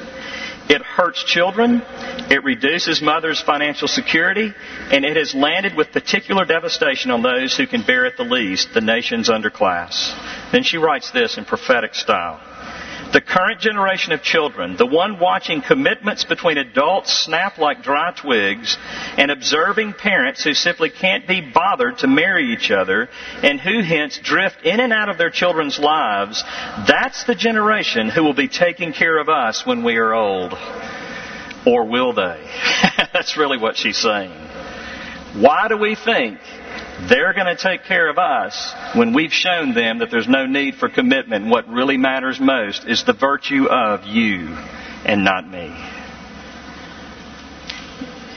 It 0.68 0.83
hurts 0.83 1.22
children, 1.24 1.83
it 2.31 2.42
reduces 2.42 3.03
mothers' 3.03 3.40
financial 3.40 3.87
security, 3.87 4.53
and 4.90 5.05
it 5.05 5.16
has 5.16 5.35
landed 5.35 5.74
with 5.74 5.92
particular 5.92 6.44
devastation 6.46 7.11
on 7.11 7.22
those 7.22 7.57
who 7.57 7.66
can 7.66 7.83
bear 7.83 8.07
it 8.07 8.16
the 8.16 8.24
least, 8.24 8.72
the 8.72 8.81
nation's 8.81 9.29
underclass. 9.29 10.14
Then 10.53 10.62
she 10.62 10.79
writes 10.79 11.11
this 11.11 11.37
in 11.37 11.44
prophetic 11.44 11.94
style. 11.94 12.40
The 13.14 13.20
current 13.20 13.61
generation 13.61 14.12
of 14.12 14.24
children, 14.24 14.77
the 14.77 14.87
one 14.87 15.20
watching 15.20 15.62
commitments 15.62 16.24
between 16.24 16.59
adults 16.59 17.12
snap 17.12 17.59
like 17.59 17.81
dry 17.81 18.11
twigs 18.11 18.77
and 19.16 19.31
observing 19.31 19.92
parents 19.92 20.42
who 20.42 20.53
simply 20.53 20.90
can't 20.90 21.24
be 21.24 21.40
bothered 21.40 21.98
to 21.98 22.09
marry 22.09 22.53
each 22.53 22.72
other 22.72 23.09
and 23.40 23.61
who 23.61 23.83
hence 23.83 24.18
drift 24.18 24.64
in 24.64 24.81
and 24.81 24.92
out 24.92 25.09
of 25.09 25.16
their 25.16 25.31
children's 25.31 25.79
lives, 25.79 26.42
that's 26.88 27.22
the 27.22 27.37
generation 27.37 28.09
who 28.09 28.24
will 28.24 28.35
be 28.35 28.48
taking 28.48 28.92
care 28.92 29.20
of 29.20 29.29
us 29.29 29.64
when 29.64 29.85
we 29.85 29.96
are 29.96 30.12
old. 30.12 30.53
Or 31.64 31.87
will 31.87 32.14
they? 32.14 32.44
that's 33.12 33.37
really 33.37 33.59
what 33.59 33.77
she's 33.77 33.96
saying. 33.96 34.33
Why 35.35 35.68
do 35.68 35.77
we 35.77 35.94
think 35.94 36.40
they're 37.09 37.35
going 37.35 37.46
to 37.46 37.57
take 37.57 37.85
care 37.85 38.09
of 38.09 38.18
us 38.18 38.72
when 38.94 39.12
we've 39.14 39.33
shown 39.33 39.74
them 39.74 39.98
that 39.98 40.11
there's 40.11 40.28
no 40.28 40.46
need 40.46 40.76
for 40.76 40.88
commitment. 40.88 41.48
What 41.48 41.68
really 41.68 41.96
matters 41.96 42.40
most 42.40 42.87
is 42.87 43.04
the 43.04 43.12
virtue 43.12 43.66
of 43.66 44.04
you 44.07 44.57
and 45.04 45.24
not 45.24 45.48
me. 45.48 45.74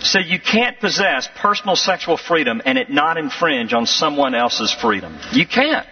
So 0.02 0.20
you 0.20 0.39
can't 0.39 0.80
possess 0.80 1.28
personal 1.38 1.76
sexual 1.76 2.17
freedom 2.17 2.62
and 2.65 2.78
it 2.78 2.89
not 2.89 3.17
infringe 3.17 3.74
on 3.74 3.86
someone 3.86 4.36
else's 4.36 4.74
freedom. 4.74 5.17
You 5.32 5.46
can't. 5.46 5.88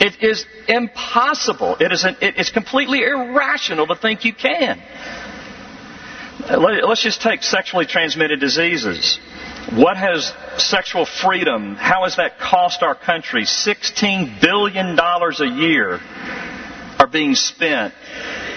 It 0.00 0.22
is 0.22 0.46
impossible. 0.68 1.76
It 1.80 1.92
is 1.92 2.04
an, 2.04 2.16
it 2.20 2.38
is 2.38 2.50
completely 2.50 3.02
irrational 3.02 3.86
to 3.88 3.96
think 3.96 4.24
you 4.24 4.32
can. 4.32 4.80
Let's 6.48 7.02
just 7.02 7.20
take 7.20 7.42
sexually 7.42 7.86
transmitted 7.86 8.40
diseases. 8.40 9.18
What 9.74 9.96
has 9.96 10.32
sexual 10.58 11.06
freedom, 11.06 11.76
how 11.76 12.02
has 12.02 12.16
that 12.16 12.40
cost 12.40 12.82
our 12.82 12.96
country? 12.96 13.44
$16 13.44 14.40
billion 14.40 14.98
a 14.98 15.60
year 15.60 16.00
are 16.98 17.06
being 17.06 17.36
spent 17.36 17.94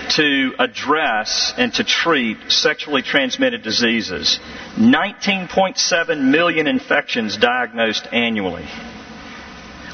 to 0.10 0.56
address 0.58 1.54
and 1.56 1.71
to 1.76 1.84
treat 1.84 2.38
sexually 2.49 3.04
transmitted 3.04 3.62
diseases. 3.62 4.39
19.7 4.76 6.32
million 6.32 6.65
infections 6.65 7.38
diagnosed 7.38 8.08
annually. 8.12 8.65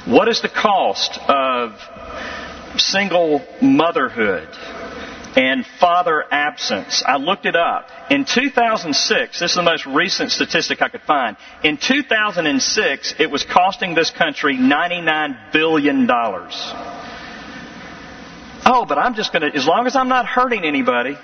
What 0.05 0.29
is 0.29 0.41
the 0.41 0.47
cost 0.47 1.19
of 1.27 1.77
single 2.79 3.45
motherhood? 3.61 4.47
And 5.39 5.65
father 5.79 6.25
absence. 6.31 7.01
I 7.07 7.15
looked 7.15 7.45
it 7.45 7.55
up. 7.55 7.87
In 8.09 8.25
2006, 8.25 9.39
this 9.39 9.51
is 9.51 9.55
the 9.55 9.63
most 9.63 9.85
recent 9.85 10.31
statistic 10.31 10.81
I 10.81 10.89
could 10.89 11.03
find. 11.03 11.37
In 11.63 11.77
2006, 11.77 13.15
it 13.19 13.31
was 13.31 13.45
costing 13.45 13.95
this 13.95 14.11
country 14.11 14.57
$99 14.57 15.53
billion. 15.53 16.05
Oh, 18.65 18.85
but 18.85 18.97
I'm 18.97 19.15
just 19.15 19.31
going 19.31 19.49
to, 19.49 19.57
as 19.57 19.65
long 19.65 19.87
as 19.87 19.95
I'm 19.95 20.09
not 20.09 20.25
hurting 20.25 20.65
anybody, 20.65 21.17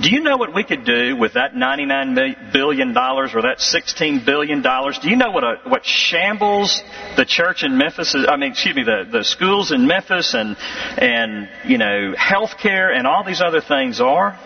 do 0.00 0.10
you 0.10 0.20
know 0.20 0.36
what 0.36 0.52
we 0.52 0.64
could 0.64 0.84
do 0.84 1.16
with 1.16 1.34
that 1.34 1.54
$99 1.54 2.52
billion 2.52 2.96
or 2.96 3.42
that 3.42 3.58
$16 3.58 4.26
billion? 4.26 4.60
Do 4.60 5.08
you 5.08 5.16
know 5.16 5.30
what 5.30 5.44
a, 5.44 5.60
what 5.66 5.84
shambles 5.84 6.82
the 7.16 7.24
church 7.24 7.62
in 7.62 7.78
Memphis 7.78 8.14
is, 8.14 8.26
I 8.28 8.36
mean, 8.36 8.50
excuse 8.52 8.74
me, 8.74 8.82
the, 8.82 9.08
the 9.10 9.24
schools 9.24 9.70
in 9.70 9.86
Memphis 9.86 10.34
and, 10.34 10.56
and, 10.98 11.48
you 11.64 11.78
know, 11.78 12.12
healthcare 12.18 12.96
and 12.96 13.06
all 13.06 13.22
these 13.24 13.40
other 13.40 13.60
things 13.60 14.00
are? 14.00 14.38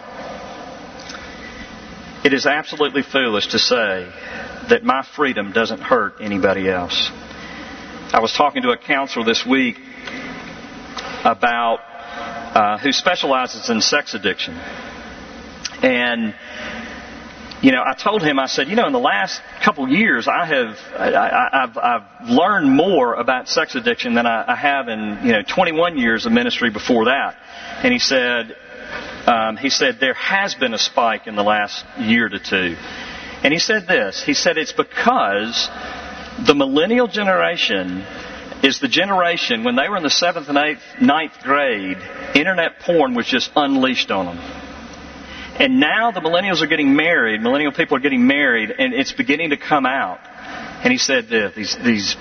It 2.24 2.34
is 2.34 2.44
absolutely 2.44 3.02
foolish 3.02 3.48
to 3.48 3.58
say 3.58 4.12
that 4.68 4.82
my 4.84 5.06
freedom 5.16 5.52
doesn't 5.52 5.80
hurt 5.80 6.14
anybody 6.20 6.68
else. 6.68 7.10
I 8.12 8.20
was 8.20 8.32
talking 8.32 8.62
to 8.62 8.70
a 8.70 8.76
counselor 8.76 9.24
this 9.24 9.46
week 9.46 9.78
about 11.24 11.78
uh, 12.54 12.78
who 12.78 12.92
specializes 12.92 13.70
in 13.70 13.80
sex 13.80 14.14
addiction. 14.14 14.58
And, 15.82 16.34
you 17.62 17.72
know, 17.72 17.82
I 17.84 17.94
told 17.94 18.22
him, 18.22 18.38
I 18.38 18.46
said, 18.46 18.68
you 18.68 18.76
know, 18.76 18.86
in 18.86 18.92
the 18.92 18.98
last 18.98 19.40
couple 19.64 19.88
years, 19.88 20.28
I 20.28 20.44
have, 20.46 20.78
I, 20.96 21.48
have 21.52 21.78
I've 21.78 22.28
learned 22.28 22.70
more 22.70 23.14
about 23.14 23.48
sex 23.48 23.74
addiction 23.74 24.14
than 24.14 24.26
I, 24.26 24.52
I 24.52 24.56
have 24.56 24.88
in, 24.88 25.20
you 25.24 25.32
know, 25.32 25.42
21 25.42 25.98
years 25.98 26.26
of 26.26 26.32
ministry 26.32 26.70
before 26.70 27.06
that. 27.06 27.36
And 27.82 27.92
he 27.92 27.98
said, 27.98 28.56
um, 29.26 29.56
he 29.56 29.70
said 29.70 29.98
there 30.00 30.14
has 30.14 30.54
been 30.54 30.74
a 30.74 30.78
spike 30.78 31.26
in 31.26 31.36
the 31.36 31.42
last 31.42 31.84
year 31.98 32.28
to 32.28 32.38
two. 32.38 32.76
And 33.42 33.52
he 33.52 33.58
said 33.58 33.86
this. 33.86 34.22
He 34.22 34.34
said 34.34 34.56
it's 34.56 34.72
because 34.72 35.68
the 36.46 36.54
millennial 36.54 37.06
generation 37.06 38.04
is 38.62 38.80
the 38.80 38.88
generation 38.88 39.64
when 39.64 39.76
they 39.76 39.88
were 39.88 39.96
in 39.96 40.02
the 40.02 40.10
seventh 40.10 40.48
and 40.48 40.58
eighth, 40.58 40.82
ninth 41.00 41.38
grade, 41.42 41.98
internet 42.34 42.80
porn 42.80 43.14
was 43.14 43.26
just 43.26 43.50
unleashed 43.54 44.10
on 44.10 44.26
them. 44.26 44.67
And 45.58 45.80
now 45.80 46.12
the 46.12 46.20
millennials 46.20 46.62
are 46.62 46.66
getting 46.66 46.94
married, 46.94 47.40
millennial 47.40 47.72
people 47.72 47.96
are 47.96 48.00
getting 48.00 48.26
married, 48.26 48.70
and 48.70 48.94
it's 48.94 49.12
beginning 49.12 49.50
to 49.50 49.56
come 49.56 49.86
out. 49.86 50.20
And 50.84 50.92
he 50.92 50.98
said 50.98 51.28
this, 51.28 51.54
these, 51.56 51.76
these 51.84 52.16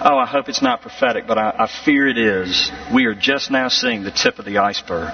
oh, 0.00 0.18
I 0.18 0.26
hope 0.26 0.48
it's 0.48 0.62
not 0.62 0.82
prophetic, 0.82 1.26
but 1.26 1.38
I, 1.38 1.54
I 1.58 1.84
fear 1.84 2.08
it 2.08 2.18
is. 2.18 2.70
We 2.92 3.04
are 3.06 3.14
just 3.14 3.50
now 3.50 3.68
seeing 3.68 4.02
the 4.02 4.10
tip 4.10 4.38
of 4.38 4.44
the 4.44 4.58
iceberg 4.58 5.10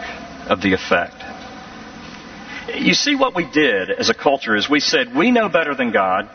of 0.48 0.60
the 0.60 0.72
effect. 0.72 1.14
You 2.74 2.94
see, 2.94 3.14
what 3.14 3.34
we 3.34 3.50
did 3.50 3.90
as 3.90 4.08
a 4.08 4.14
culture 4.14 4.56
is 4.56 4.70
we 4.70 4.80
said, 4.80 5.14
we 5.14 5.30
know 5.30 5.48
better 5.48 5.74
than 5.74 5.92
God. 5.92 6.30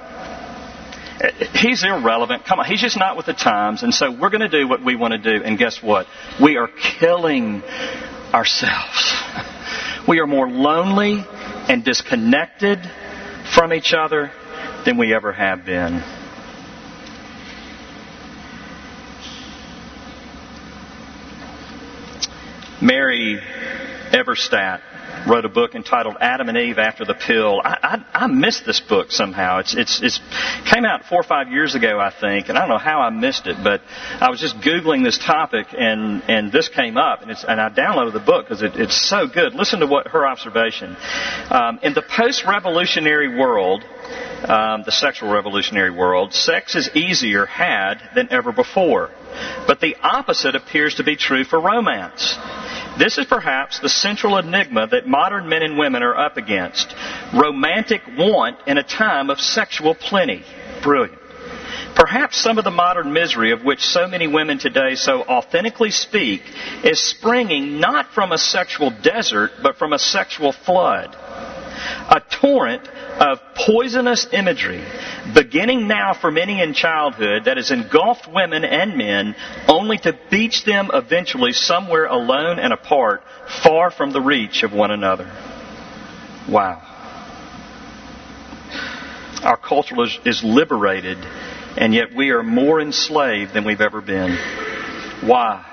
He's 1.55 1.83
irrelevant. 1.83 2.45
Come 2.45 2.59
on, 2.59 2.65
he's 2.65 2.81
just 2.81 2.97
not 2.97 3.17
with 3.17 3.25
the 3.25 3.33
times. 3.33 3.81
And 3.81 3.93
so 3.93 4.11
we're 4.11 4.29
going 4.29 4.41
to 4.41 4.49
do 4.49 4.67
what 4.67 4.83
we 4.83 4.95
want 4.95 5.13
to 5.13 5.17
do. 5.17 5.43
And 5.43 5.57
guess 5.57 5.81
what? 5.81 6.05
We 6.41 6.57
are 6.57 6.69
killing 6.99 7.63
ourselves. 8.33 9.15
We 10.07 10.21
are 10.21 10.27
more 10.27 10.49
lonely 10.49 11.25
and 11.67 11.83
disconnected 11.83 12.79
from 13.53 13.73
each 13.73 13.93
other 13.93 14.31
than 14.85 14.97
we 14.97 15.13
ever 15.13 15.33
have 15.33 15.65
been. 15.65 16.01
Mary 22.79 23.41
Eberstadt 24.11 24.81
wrote 25.27 25.45
a 25.45 25.49
book 25.49 25.75
entitled 25.75 26.15
Adam 26.19 26.49
and 26.49 26.57
Eve 26.57 26.77
After 26.77 27.05
the 27.05 27.13
Pill. 27.13 27.61
I, 27.63 28.03
I, 28.13 28.23
I 28.23 28.27
missed 28.27 28.65
this 28.65 28.79
book 28.79 29.11
somehow. 29.11 29.59
It's, 29.59 29.75
it's, 29.75 30.01
it's 30.01 30.19
came 30.71 30.85
out 30.85 31.05
four 31.05 31.19
or 31.19 31.23
five 31.23 31.49
years 31.49 31.75
ago, 31.75 31.99
I 31.99 32.11
think, 32.11 32.49
and 32.49 32.57
I 32.57 32.61
don't 32.61 32.69
know 32.69 32.77
how 32.77 32.99
I 32.99 33.09
missed 33.09 33.47
it, 33.47 33.57
but 33.63 33.81
I 34.19 34.29
was 34.29 34.39
just 34.39 34.57
Googling 34.57 35.03
this 35.03 35.17
topic 35.17 35.67
and, 35.77 36.23
and 36.27 36.51
this 36.51 36.69
came 36.69 36.97
up 36.97 37.21
and, 37.21 37.31
it's, 37.31 37.43
and 37.43 37.59
I 37.59 37.69
downloaded 37.69 38.13
the 38.13 38.19
book 38.19 38.45
because 38.45 38.61
it, 38.61 38.75
it's 38.75 38.97
so 39.09 39.27
good. 39.27 39.53
Listen 39.53 39.79
to 39.81 39.87
what 39.87 40.07
her 40.07 40.27
observation. 40.27 40.95
Um, 41.49 41.79
in 41.83 41.93
the 41.93 42.03
post-revolutionary 42.03 43.37
world, 43.37 43.83
um, 44.47 44.83
the 44.85 44.91
sexual 44.91 45.31
revolutionary 45.31 45.91
world, 45.91 46.33
sex 46.33 46.75
is 46.75 46.89
easier 46.95 47.45
had 47.45 47.95
than 48.15 48.31
ever 48.31 48.51
before. 48.51 49.09
But 49.67 49.81
the 49.81 49.95
opposite 50.01 50.55
appears 50.55 50.95
to 50.95 51.03
be 51.03 51.15
true 51.15 51.43
for 51.43 51.59
romance. 51.59 52.37
This 52.97 53.17
is 53.19 53.25
perhaps 53.25 53.79
the 53.79 53.89
central 53.89 54.37
enigma 54.37 54.87
that 54.87 55.07
modern 55.07 55.47
men 55.47 55.61
and 55.61 55.77
women 55.77 56.01
are 56.01 56.17
up 56.17 56.37
against. 56.37 56.95
Romantic 57.33 58.01
want 58.17 58.57
in 58.67 58.77
a 58.77 58.83
time 58.83 59.29
of 59.29 59.39
sexual 59.39 59.93
plenty. 59.93 60.43
Brilliant. 60.81 61.19
Perhaps 61.95 62.37
some 62.37 62.57
of 62.57 62.63
the 62.63 62.71
modern 62.71 63.13
misery 63.13 63.51
of 63.51 63.63
which 63.63 63.81
so 63.81 64.07
many 64.07 64.27
women 64.27 64.57
today 64.57 64.95
so 64.95 65.23
authentically 65.23 65.91
speak 65.91 66.41
is 66.83 66.99
springing 66.99 67.79
not 67.79 68.13
from 68.13 68.31
a 68.31 68.37
sexual 68.37 68.91
desert, 68.91 69.51
but 69.61 69.77
from 69.77 69.93
a 69.93 69.99
sexual 69.99 70.51
flood. 70.51 71.15
A 72.09 72.21
torrent 72.41 72.87
of 73.19 73.39
poisonous 73.55 74.27
imagery, 74.31 74.83
beginning 75.33 75.87
now 75.87 76.13
for 76.13 76.31
many 76.31 76.61
in 76.61 76.73
childhood, 76.73 77.45
that 77.45 77.57
has 77.57 77.71
engulfed 77.71 78.27
women 78.31 78.63
and 78.63 78.97
men, 78.97 79.35
only 79.67 79.97
to 79.99 80.17
beach 80.29 80.63
them 80.63 80.89
eventually 80.93 81.53
somewhere 81.53 82.05
alone 82.05 82.59
and 82.59 82.73
apart, 82.73 83.23
far 83.63 83.91
from 83.91 84.11
the 84.11 84.21
reach 84.21 84.63
of 84.63 84.73
one 84.73 84.91
another. 84.91 85.25
Wow. 86.47 86.81
Our 89.43 89.57
culture 89.57 89.95
is, 90.25 90.43
liberated, 90.43 91.17
and 91.77 91.93
yet 91.93 92.15
we 92.15 92.31
are 92.31 92.43
more 92.43 92.81
enslaved 92.81 93.53
than 93.53 93.65
we've 93.65 93.81
ever 93.81 94.01
been. 94.01 94.37
Why? 95.21 95.63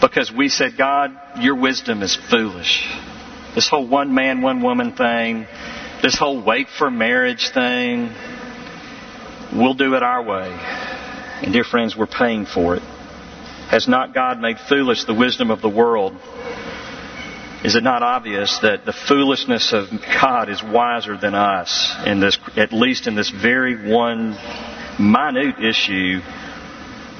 Because 0.00 0.32
we 0.32 0.48
said, 0.48 0.76
God, 0.76 1.18
your 1.40 1.56
wisdom 1.56 2.02
is 2.02 2.16
foolish. 2.30 2.86
This 3.54 3.68
whole 3.68 3.86
one 3.86 4.14
man, 4.14 4.42
one 4.42 4.62
woman 4.62 4.92
thing, 4.92 5.46
this 6.02 6.16
whole 6.16 6.42
wait 6.42 6.68
for 6.68 6.90
marriage 6.90 7.50
thing, 7.50 8.10
we'll 9.52 9.74
do 9.74 9.94
it 9.94 10.02
our 10.02 10.22
way. 10.22 10.48
And 11.42 11.52
dear 11.52 11.64
friends, 11.64 11.96
we're 11.96 12.06
paying 12.06 12.46
for 12.46 12.76
it. 12.76 12.82
Has 13.70 13.86
not 13.86 14.14
God 14.14 14.40
made 14.40 14.58
foolish 14.58 15.04
the 15.04 15.14
wisdom 15.14 15.50
of 15.50 15.60
the 15.60 15.68
world? 15.68 16.16
Is 17.64 17.74
it 17.74 17.82
not 17.82 18.02
obvious 18.02 18.58
that 18.60 18.84
the 18.86 18.92
foolishness 18.92 19.72
of 19.72 19.90
God 20.22 20.48
is 20.48 20.62
wiser 20.62 21.16
than 21.16 21.34
us 21.34 21.92
in 22.06 22.20
this, 22.20 22.38
at 22.56 22.72
least 22.72 23.08
in 23.08 23.16
this 23.16 23.30
very 23.30 23.90
one 23.90 24.38
minute 24.98 25.58
issue 25.58 26.20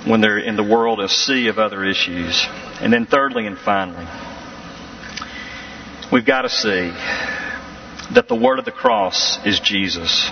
when 0.06 0.20
they're 0.20 0.38
in 0.38 0.54
the 0.54 0.62
world 0.62 1.00
a 1.00 1.08
sea 1.08 1.48
of 1.48 1.58
other 1.58 1.84
issues? 1.84 2.46
And 2.80 2.92
then 2.92 3.06
thirdly 3.06 3.46
and 3.46 3.58
finally, 3.58 4.06
we've 6.12 6.24
got 6.24 6.42
to 6.42 6.48
see 6.48 6.90
that 8.14 8.26
the 8.28 8.34
word 8.34 8.58
of 8.58 8.64
the 8.64 8.72
cross 8.72 9.38
is 9.44 9.60
Jesus. 9.60 10.30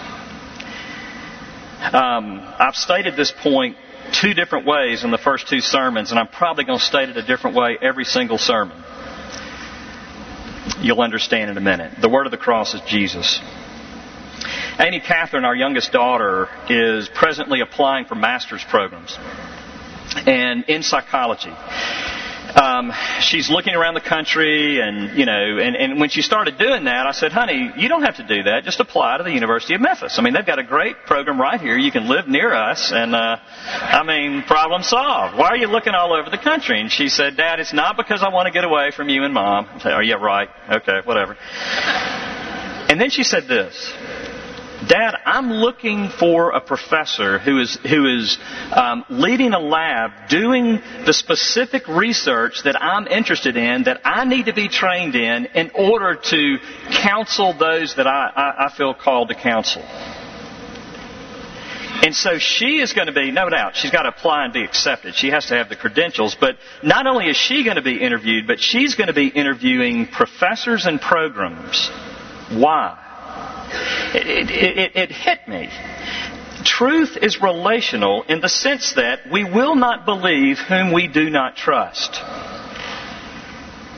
Um, 1.92 2.40
I've 2.58 2.74
stated 2.74 3.16
this 3.16 3.30
point 3.30 3.76
two 4.12 4.34
different 4.34 4.66
ways 4.66 5.04
in 5.04 5.10
the 5.10 5.18
first 5.18 5.48
two 5.48 5.60
sermons, 5.60 6.10
and 6.10 6.18
I'm 6.18 6.28
probably 6.28 6.64
going 6.64 6.78
to 6.78 6.84
state 6.84 7.08
it 7.08 7.16
a 7.16 7.22
different 7.22 7.56
way 7.56 7.76
every 7.80 8.04
single 8.04 8.38
sermon. 8.38 8.82
You'll 10.80 11.00
understand 11.00 11.50
in 11.50 11.56
a 11.56 11.60
minute. 11.60 12.00
The 12.00 12.08
word 12.08 12.26
of 12.26 12.32
the 12.32 12.38
cross 12.38 12.74
is 12.74 12.80
Jesus. 12.82 13.40
Amy 14.78 15.00
Catherine, 15.00 15.44
our 15.44 15.56
youngest 15.56 15.92
daughter, 15.92 16.48
is 16.68 17.08
presently 17.08 17.60
applying 17.60 18.04
for 18.06 18.14
master's 18.14 18.64
programs 18.64 19.16
and 20.26 20.64
in 20.64 20.82
psychology 20.82 21.52
um, 22.54 22.92
she's 23.20 23.50
looking 23.50 23.74
around 23.74 23.94
the 23.94 24.00
country, 24.00 24.80
and 24.80 25.18
you 25.18 25.26
know, 25.26 25.58
and, 25.58 25.76
and 25.76 26.00
when 26.00 26.08
she 26.08 26.22
started 26.22 26.58
doing 26.58 26.84
that, 26.84 27.06
I 27.06 27.12
said, 27.12 27.32
"Honey, 27.32 27.72
you 27.76 27.88
don't 27.88 28.02
have 28.02 28.16
to 28.16 28.26
do 28.26 28.44
that. 28.44 28.64
Just 28.64 28.80
apply 28.80 29.18
to 29.18 29.24
the 29.24 29.32
University 29.32 29.74
of 29.74 29.80
Memphis. 29.80 30.18
I 30.18 30.22
mean, 30.22 30.34
they've 30.34 30.46
got 30.46 30.58
a 30.58 30.64
great 30.64 30.96
program 31.06 31.40
right 31.40 31.60
here. 31.60 31.76
You 31.76 31.90
can 31.90 32.08
live 32.08 32.28
near 32.28 32.52
us, 32.54 32.92
and 32.92 33.14
uh, 33.14 33.36
I 33.38 34.02
mean, 34.04 34.42
problem 34.42 34.82
solved. 34.82 35.36
Why 35.36 35.48
are 35.48 35.56
you 35.56 35.68
looking 35.68 35.94
all 35.94 36.14
over 36.14 36.30
the 36.30 36.38
country?" 36.38 36.80
And 36.80 36.90
she 36.90 37.08
said, 37.08 37.36
"Dad, 37.36 37.60
it's 37.60 37.72
not 37.72 37.96
because 37.96 38.22
I 38.22 38.28
want 38.28 38.46
to 38.46 38.52
get 38.52 38.64
away 38.64 38.90
from 38.94 39.08
you 39.08 39.24
and 39.24 39.34
Mom." 39.34 39.66
I 39.66 39.78
said, 39.80 39.92
"Oh 39.92 40.00
yeah, 40.00 40.14
right. 40.14 40.48
Okay, 40.70 41.00
whatever." 41.04 41.36
And 42.88 43.00
then 43.00 43.10
she 43.10 43.24
said 43.24 43.48
this. 43.48 43.92
Dad, 44.88 45.16
I'm 45.24 45.50
looking 45.50 46.10
for 46.10 46.50
a 46.50 46.60
professor 46.60 47.40
who 47.40 47.58
is, 47.60 47.76
who 47.88 48.06
is 48.06 48.38
um, 48.72 49.04
leading 49.10 49.52
a 49.52 49.58
lab 49.58 50.28
doing 50.28 50.80
the 51.04 51.12
specific 51.12 51.88
research 51.88 52.62
that 52.64 52.80
I'm 52.80 53.08
interested 53.08 53.56
in, 53.56 53.84
that 53.84 54.00
I 54.04 54.24
need 54.24 54.46
to 54.46 54.54
be 54.54 54.68
trained 54.68 55.16
in, 55.16 55.46
in 55.46 55.72
order 55.74 56.14
to 56.14 56.58
counsel 57.02 57.52
those 57.58 57.96
that 57.96 58.06
I, 58.06 58.30
I, 58.36 58.66
I 58.66 58.76
feel 58.76 58.94
called 58.94 59.28
to 59.28 59.34
counsel. 59.34 59.82
And 62.02 62.14
so 62.14 62.38
she 62.38 62.78
is 62.80 62.92
going 62.92 63.06
to 63.06 63.12
be, 63.12 63.32
no 63.32 63.48
doubt, 63.48 63.74
she's 63.74 63.90
got 63.90 64.02
to 64.02 64.10
apply 64.10 64.44
and 64.44 64.52
be 64.52 64.62
accepted. 64.62 65.14
She 65.14 65.30
has 65.30 65.46
to 65.46 65.54
have 65.54 65.68
the 65.68 65.76
credentials. 65.76 66.36
But 66.38 66.58
not 66.84 67.06
only 67.06 67.28
is 67.28 67.36
she 67.36 67.64
going 67.64 67.76
to 67.76 67.82
be 67.82 67.96
interviewed, 68.00 68.46
but 68.46 68.60
she's 68.60 68.94
going 68.94 69.08
to 69.08 69.14
be 69.14 69.28
interviewing 69.28 70.06
professors 70.06 70.86
and 70.86 71.00
programs. 71.00 71.88
Why? 72.52 73.02
It, 74.14 74.50
it, 74.50 74.96
it, 74.96 75.10
hit 75.10 75.46
me. 75.48 75.68
Truth 76.64 77.16
is 77.20 77.40
relational 77.40 78.22
in 78.24 78.40
the 78.40 78.48
sense 78.48 78.94
that 78.94 79.30
we 79.30 79.44
will 79.44 79.74
not 79.74 80.04
believe 80.04 80.58
whom 80.58 80.92
we 80.92 81.06
do 81.06 81.30
not 81.30 81.56
trust. 81.56 82.20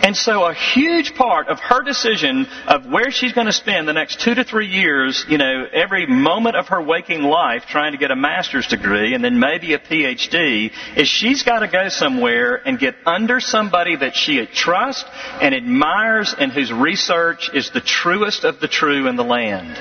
And 0.02 0.16
so 0.16 0.44
a 0.44 0.54
huge 0.54 1.14
part 1.14 1.48
of 1.48 1.58
her 1.60 1.82
decision 1.82 2.46
of 2.66 2.86
where 2.86 3.10
she's 3.10 3.32
going 3.32 3.46
to 3.46 3.52
spend 3.52 3.88
the 3.88 3.92
next 3.92 4.20
two 4.20 4.34
to 4.34 4.44
three 4.44 4.68
years, 4.68 5.24
you 5.28 5.38
know, 5.38 5.66
every 5.72 6.06
moment 6.06 6.56
of 6.56 6.68
her 6.68 6.80
waking 6.80 7.22
life 7.22 7.64
trying 7.68 7.92
to 7.92 7.98
get 7.98 8.10
a 8.10 8.16
master's 8.16 8.66
degree 8.66 9.14
and 9.14 9.24
then 9.24 9.38
maybe 9.38 9.74
a 9.74 9.78
PhD, 9.78 10.70
is 10.96 11.08
she's 11.08 11.42
got 11.42 11.60
to 11.60 11.68
go 11.68 11.88
somewhere 11.88 12.56
and 12.56 12.78
get 12.78 12.94
under 13.06 13.40
somebody 13.40 13.96
that 13.96 14.14
she 14.14 14.44
trusts 14.46 15.04
and 15.42 15.54
admires 15.54 16.34
and 16.38 16.52
whose 16.52 16.72
research 16.72 17.50
is 17.52 17.70
the 17.70 17.80
truest 17.80 18.44
of 18.44 18.60
the 18.60 18.68
true 18.68 19.08
in 19.08 19.16
the 19.16 19.24
land. 19.24 19.76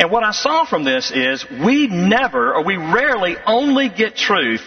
And 0.00 0.10
what 0.10 0.24
I 0.24 0.30
saw 0.30 0.64
from 0.64 0.82
this 0.82 1.10
is 1.10 1.44
we 1.50 1.86
never, 1.86 2.54
or 2.54 2.64
we 2.64 2.78
rarely 2.78 3.36
only 3.46 3.90
get 3.90 4.16
truth 4.16 4.62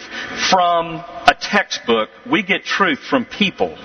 from 0.48 0.94
a 0.94 1.34
textbook. 1.40 2.08
We 2.24 2.44
get 2.44 2.64
truth 2.64 3.00
from 3.00 3.24
people. 3.24 3.76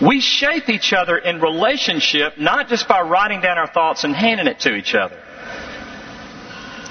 We 0.00 0.22
shape 0.22 0.70
each 0.70 0.94
other 0.94 1.18
in 1.18 1.42
relationship 1.42 2.38
not 2.38 2.68
just 2.68 2.88
by 2.88 3.02
writing 3.02 3.42
down 3.42 3.58
our 3.58 3.66
thoughts 3.66 4.04
and 4.04 4.16
handing 4.16 4.46
it 4.46 4.60
to 4.60 4.74
each 4.74 4.94
other. 4.94 5.22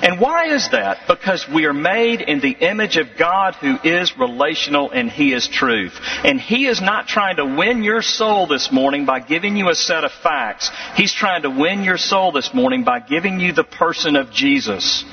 And 0.02 0.20
why 0.20 0.54
is 0.54 0.70
that? 0.72 1.08
Because 1.08 1.48
we 1.50 1.66
are 1.66 1.74
made 1.74 2.22
in 2.22 2.40
the 2.40 2.52
image 2.52 2.98
of 2.98 3.18
God 3.18 3.56
who 3.56 3.78
is 3.84 4.18
relational 4.18 4.92
and 4.92 5.10
He 5.10 5.34
is 5.34 5.48
truth. 5.48 6.00
And 6.24 6.40
He 6.40 6.68
is 6.68 6.82
not 6.82 7.08
trying 7.08 7.38
to 7.38 7.46
win 7.46 7.84
your 7.84 8.04
soul 8.04 8.46
this 8.46 8.72
morning 8.72 9.06
by 9.06 9.20
giving 9.20 9.58
you 9.58 9.70
a 9.70 9.76
set 9.76 10.04
of 10.04 10.12
facts. 10.12 10.70
He's 10.96 11.14
trying 11.14 11.42
to 11.44 11.50
win 11.50 11.84
your 11.84 11.98
soul 11.98 12.32
this 12.32 12.54
morning 12.54 12.84
by 12.84 13.00
giving 13.00 13.40
you 13.40 13.54
the 13.54 13.64
person 13.64 14.16
of 14.16 14.32
Jesus. 14.32 15.04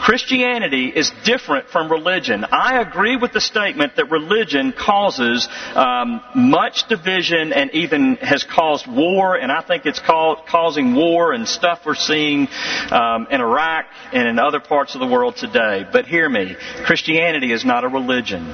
Christianity 0.00 0.86
is 0.88 1.12
different 1.24 1.68
from 1.68 1.90
religion. 1.90 2.46
I 2.50 2.80
agree 2.80 3.16
with 3.16 3.32
the 3.32 3.40
statement 3.40 3.96
that 3.96 4.10
religion 4.10 4.72
causes 4.72 5.46
um, 5.74 6.22
much 6.34 6.88
division 6.88 7.52
and 7.52 7.70
even 7.72 8.16
has 8.16 8.42
caused 8.42 8.86
war, 8.86 9.36
and 9.36 9.52
I 9.52 9.60
think 9.60 9.84
it's 9.84 10.00
called, 10.00 10.46
causing 10.48 10.94
war 10.94 11.34
and 11.34 11.46
stuff 11.46 11.80
we're 11.84 11.94
seeing 11.94 12.48
um, 12.90 13.26
in 13.30 13.42
Iraq 13.42 13.86
and 14.12 14.26
in 14.26 14.38
other 14.38 14.58
parts 14.58 14.94
of 14.94 15.00
the 15.00 15.06
world 15.06 15.36
today. 15.36 15.84
But 15.92 16.06
hear 16.06 16.28
me, 16.28 16.56
Christianity 16.86 17.52
is 17.52 17.66
not 17.66 17.84
a 17.84 17.88
religion. 17.88 18.50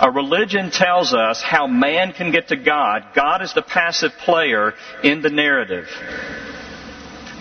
A 0.00 0.10
religion 0.10 0.70
tells 0.70 1.12
us 1.12 1.42
how 1.42 1.66
man 1.66 2.12
can 2.12 2.32
get 2.32 2.48
to 2.48 2.56
God. 2.56 3.08
God 3.14 3.42
is 3.42 3.52
the 3.52 3.62
passive 3.62 4.12
player 4.24 4.72
in 5.04 5.20
the 5.20 5.30
narrative. 5.30 5.88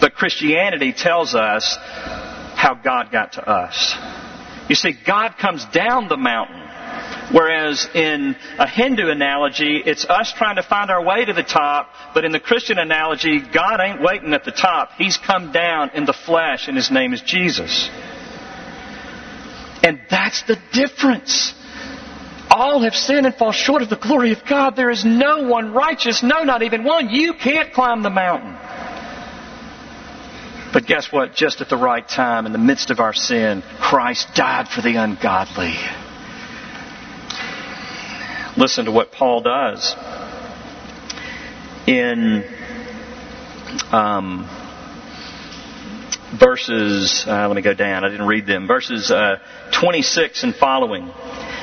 But 0.01 0.13
Christianity 0.13 0.91
tells 0.91 1.35
us 1.35 1.77
how 2.65 2.73
God 2.73 3.11
got 3.11 3.33
to 3.33 3.47
us. 3.47 3.95
You 4.67 4.73
see, 4.73 4.93
God 5.05 5.35
comes 5.39 5.63
down 5.65 6.07
the 6.07 6.17
mountain. 6.17 6.63
Whereas 7.31 7.87
in 7.93 8.35
a 8.57 8.67
Hindu 8.67 9.07
analogy, 9.09 9.83
it's 9.85 10.05
us 10.05 10.33
trying 10.35 10.55
to 10.55 10.63
find 10.63 10.89
our 10.89 11.03
way 11.03 11.25
to 11.25 11.33
the 11.33 11.43
top, 11.43 11.91
but 12.15 12.25
in 12.25 12.31
the 12.31 12.39
Christian 12.39 12.79
analogy, 12.79 13.39
God 13.39 13.79
ain't 13.81 14.01
waiting 14.01 14.33
at 14.33 14.45
the 14.45 14.51
top. 14.51 14.93
He's 14.97 15.17
come 15.17 15.51
down 15.51 15.91
in 15.93 16.05
the 16.05 16.13
flesh, 16.13 16.67
and 16.67 16.75
His 16.75 16.89
name 16.89 17.13
is 17.13 17.21
Jesus. 17.21 17.87
And 19.83 20.01
that's 20.09 20.41
the 20.43 20.57
difference. 20.73 21.53
All 22.49 22.81
have 22.81 22.95
sinned 22.95 23.27
and 23.27 23.35
fall 23.35 23.51
short 23.51 23.83
of 23.83 23.89
the 23.89 23.97
glory 23.97 24.31
of 24.31 24.43
God. 24.47 24.75
There 24.75 24.89
is 24.89 25.05
no 25.05 25.47
one 25.47 25.71
righteous, 25.71 26.23
no, 26.23 26.43
not 26.43 26.63
even 26.63 26.83
one. 26.83 27.09
You 27.09 27.35
can't 27.35 27.73
climb 27.73 28.01
the 28.01 28.09
mountain. 28.09 28.55
But 30.75 30.87
guess 30.87 31.09
what? 31.09 31.33
Just 31.33 31.61
at 31.61 31.69
the 31.69 31.77
right 31.77 32.05
time, 32.05 32.45
in 32.45 32.51
the 32.51 32.57
midst 32.57 32.91
of 32.91 32.99
our 32.99 33.13
sin, 33.13 33.63
Christ 33.79 34.35
died 34.35 34.67
for 34.67 34.81
the 34.81 34.97
ungodly. 34.97 35.73
Listen 38.57 38.83
to 38.83 38.91
what 38.91 39.13
Paul 39.13 39.39
does 39.39 39.95
in 41.87 42.43
um, 43.93 44.49
verses, 46.37 47.23
uh, 47.25 47.47
let 47.47 47.55
me 47.55 47.61
go 47.61 47.73
down, 47.73 48.03
I 48.03 48.09
didn't 48.09 48.27
read 48.27 48.45
them, 48.45 48.67
verses 48.67 49.09
uh, 49.09 49.39
26 49.71 50.43
and 50.43 50.53
following. 50.53 51.09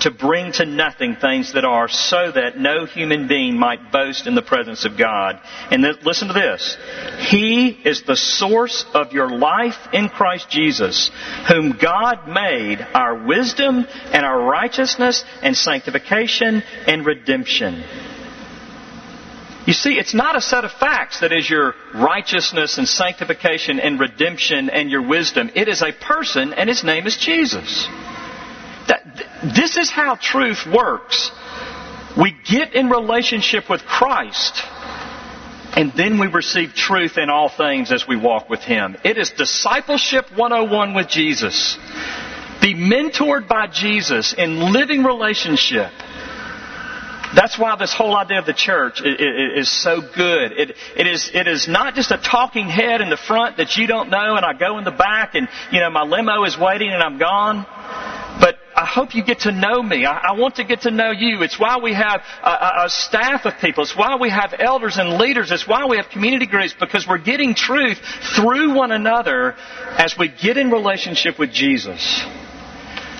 to 0.00 0.10
bring 0.10 0.52
to 0.52 0.64
nothing 0.64 1.16
things 1.16 1.54
that 1.54 1.64
are, 1.64 1.88
so 1.88 2.30
that 2.32 2.58
no 2.58 2.86
human 2.86 3.28
being 3.28 3.58
might 3.58 3.92
boast 3.92 4.26
in 4.26 4.34
the 4.34 4.42
presence 4.42 4.84
of 4.84 4.96
God. 4.96 5.40
And 5.70 5.82
th- 5.82 6.04
listen 6.04 6.28
to 6.28 6.34
this. 6.34 6.76
He 7.28 7.68
is 7.68 8.02
the 8.02 8.16
source 8.16 8.84
of 8.94 9.12
your 9.12 9.30
life 9.30 9.76
in 9.92 10.08
Christ 10.08 10.48
Jesus, 10.50 11.10
whom 11.48 11.78
God 11.80 12.28
made 12.28 12.80
our 12.80 13.26
wisdom 13.26 13.86
and 14.12 14.24
our 14.24 14.40
righteousness 14.40 15.24
and 15.42 15.56
sanctification 15.56 16.62
and 16.86 17.04
redemption. 17.04 17.84
You 19.66 19.74
see, 19.74 19.98
it's 19.98 20.14
not 20.14 20.34
a 20.34 20.40
set 20.40 20.64
of 20.64 20.72
facts 20.72 21.20
that 21.20 21.30
is 21.30 21.50
your 21.50 21.74
righteousness 21.94 22.78
and 22.78 22.88
sanctification 22.88 23.78
and 23.80 24.00
redemption 24.00 24.70
and 24.70 24.90
your 24.90 25.06
wisdom. 25.06 25.50
It 25.54 25.68
is 25.68 25.82
a 25.82 25.92
person, 25.92 26.54
and 26.54 26.70
his 26.70 26.82
name 26.84 27.06
is 27.06 27.18
Jesus. 27.18 27.86
This 29.54 29.76
is 29.76 29.90
how 29.90 30.16
truth 30.16 30.66
works. 30.66 31.30
We 32.16 32.34
get 32.44 32.74
in 32.74 32.90
relationship 32.90 33.70
with 33.70 33.82
Christ, 33.82 34.62
and 35.76 35.92
then 35.92 36.18
we 36.18 36.26
receive 36.26 36.74
truth 36.74 37.16
in 37.16 37.30
all 37.30 37.48
things 37.48 37.92
as 37.92 38.06
we 38.06 38.16
walk 38.16 38.50
with 38.50 38.60
Him. 38.60 38.96
It 39.04 39.16
is 39.16 39.30
discipleship 39.30 40.26
101 40.36 40.94
with 40.94 41.08
Jesus. 41.08 41.78
Be 42.60 42.74
mentored 42.74 43.46
by 43.46 43.68
Jesus 43.68 44.34
in 44.36 44.72
living 44.72 45.04
relationship. 45.04 45.92
That's 47.34 47.58
why 47.58 47.76
this 47.76 47.92
whole 47.92 48.16
idea 48.16 48.38
of 48.38 48.46
the 48.46 48.54
church 48.54 49.02
is 49.04 49.70
so 49.70 50.00
good. 50.00 50.52
It, 50.52 50.76
it, 50.96 51.06
is, 51.06 51.30
it 51.32 51.46
is 51.46 51.68
not 51.68 51.94
just 51.94 52.10
a 52.10 52.16
talking 52.16 52.68
head 52.68 53.00
in 53.02 53.10
the 53.10 53.18
front 53.18 53.58
that 53.58 53.76
you 53.76 53.86
don't 53.86 54.08
know 54.08 54.36
and 54.36 54.46
I 54.46 54.54
go 54.54 54.78
in 54.78 54.84
the 54.84 54.90
back 54.90 55.34
and, 55.34 55.46
you 55.70 55.80
know, 55.80 55.90
my 55.90 56.04
limo 56.04 56.44
is 56.44 56.58
waiting 56.58 56.88
and 56.90 57.02
I'm 57.02 57.18
gone. 57.18 57.66
But 58.40 58.56
I 58.76 58.86
hope 58.86 59.14
you 59.14 59.24
get 59.24 59.40
to 59.40 59.52
know 59.52 59.82
me. 59.82 60.04
I, 60.04 60.30
I 60.30 60.32
want 60.32 60.56
to 60.56 60.64
get 60.64 60.82
to 60.82 60.90
know 60.90 61.10
you. 61.10 61.42
It's 61.42 61.58
why 61.58 61.78
we 61.78 61.92
have 61.94 62.22
a, 62.42 62.84
a 62.84 62.88
staff 62.88 63.44
of 63.44 63.54
people. 63.60 63.82
It's 63.82 63.96
why 63.96 64.16
we 64.20 64.30
have 64.30 64.54
elders 64.58 64.98
and 64.98 65.18
leaders. 65.18 65.50
It's 65.50 65.66
why 65.66 65.86
we 65.86 65.96
have 65.96 66.08
community 66.10 66.46
groups 66.46 66.74
because 66.78 67.06
we're 67.06 67.18
getting 67.18 67.54
truth 67.54 67.98
through 68.36 68.74
one 68.74 68.92
another 68.92 69.54
as 69.96 70.16
we 70.18 70.28
get 70.28 70.56
in 70.56 70.70
relationship 70.70 71.38
with 71.38 71.52
Jesus. 71.52 72.24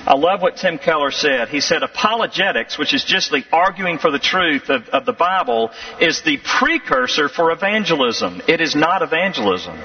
I 0.06 0.14
love 0.14 0.40
what 0.40 0.56
Tim 0.56 0.78
Keller 0.78 1.10
said. 1.10 1.48
He 1.48 1.60
said 1.60 1.82
apologetics, 1.82 2.78
which 2.78 2.94
is 2.94 3.04
just 3.04 3.30
the 3.30 3.44
arguing 3.52 3.98
for 3.98 4.10
the 4.10 4.18
truth 4.18 4.70
of, 4.70 4.88
of 4.88 5.04
the 5.04 5.12
Bible, 5.12 5.70
is 6.00 6.22
the 6.22 6.38
precursor 6.38 7.28
for 7.28 7.50
evangelism. 7.50 8.40
It 8.48 8.62
is 8.62 8.74
not 8.74 9.02
evangelism. 9.02 9.76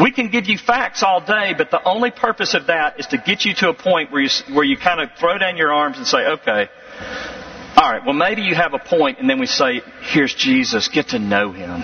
We 0.00 0.12
can 0.12 0.30
give 0.30 0.46
you 0.46 0.56
facts 0.56 1.02
all 1.02 1.20
day, 1.20 1.54
but 1.56 1.70
the 1.70 1.82
only 1.86 2.10
purpose 2.10 2.54
of 2.54 2.68
that 2.68 2.98
is 2.98 3.06
to 3.08 3.18
get 3.18 3.44
you 3.44 3.54
to 3.56 3.68
a 3.68 3.74
point 3.74 4.10
where 4.10 4.22
you, 4.22 4.30
where 4.52 4.64
you 4.64 4.76
kind 4.76 5.00
of 5.00 5.10
throw 5.18 5.36
down 5.36 5.56
your 5.56 5.72
arms 5.72 5.98
and 5.98 6.06
say, 6.06 6.18
okay, 6.18 6.68
all 7.76 7.90
right, 7.90 8.02
well 8.04 8.14
maybe 8.14 8.42
you 8.42 8.54
have 8.54 8.72
a 8.72 8.78
point, 8.78 9.18
and 9.18 9.28
then 9.28 9.38
we 9.38 9.46
say, 9.46 9.82
here's 10.02 10.34
Jesus, 10.34 10.88
get 10.88 11.08
to 11.08 11.18
know 11.18 11.52
him. 11.52 11.82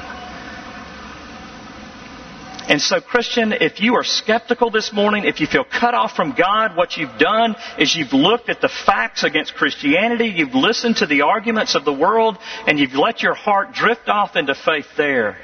And 2.68 2.80
so, 2.80 3.00
Christian, 3.00 3.52
if 3.52 3.80
you 3.80 3.94
are 3.94 4.02
skeptical 4.02 4.70
this 4.70 4.92
morning, 4.92 5.24
if 5.24 5.40
you 5.40 5.46
feel 5.46 5.62
cut 5.62 5.94
off 5.94 6.16
from 6.16 6.32
God, 6.32 6.76
what 6.76 6.96
you've 6.96 7.16
done 7.16 7.54
is 7.78 7.94
you've 7.94 8.12
looked 8.12 8.48
at 8.48 8.60
the 8.60 8.68
facts 8.68 9.22
against 9.22 9.54
Christianity, 9.54 10.26
you've 10.26 10.54
listened 10.54 10.96
to 10.96 11.06
the 11.06 11.22
arguments 11.22 11.76
of 11.76 11.84
the 11.84 11.92
world, 11.92 12.38
and 12.66 12.78
you've 12.78 12.94
let 12.94 13.22
your 13.22 13.34
heart 13.34 13.72
drift 13.72 14.08
off 14.08 14.34
into 14.34 14.54
faith 14.54 14.88
there. 14.96 15.38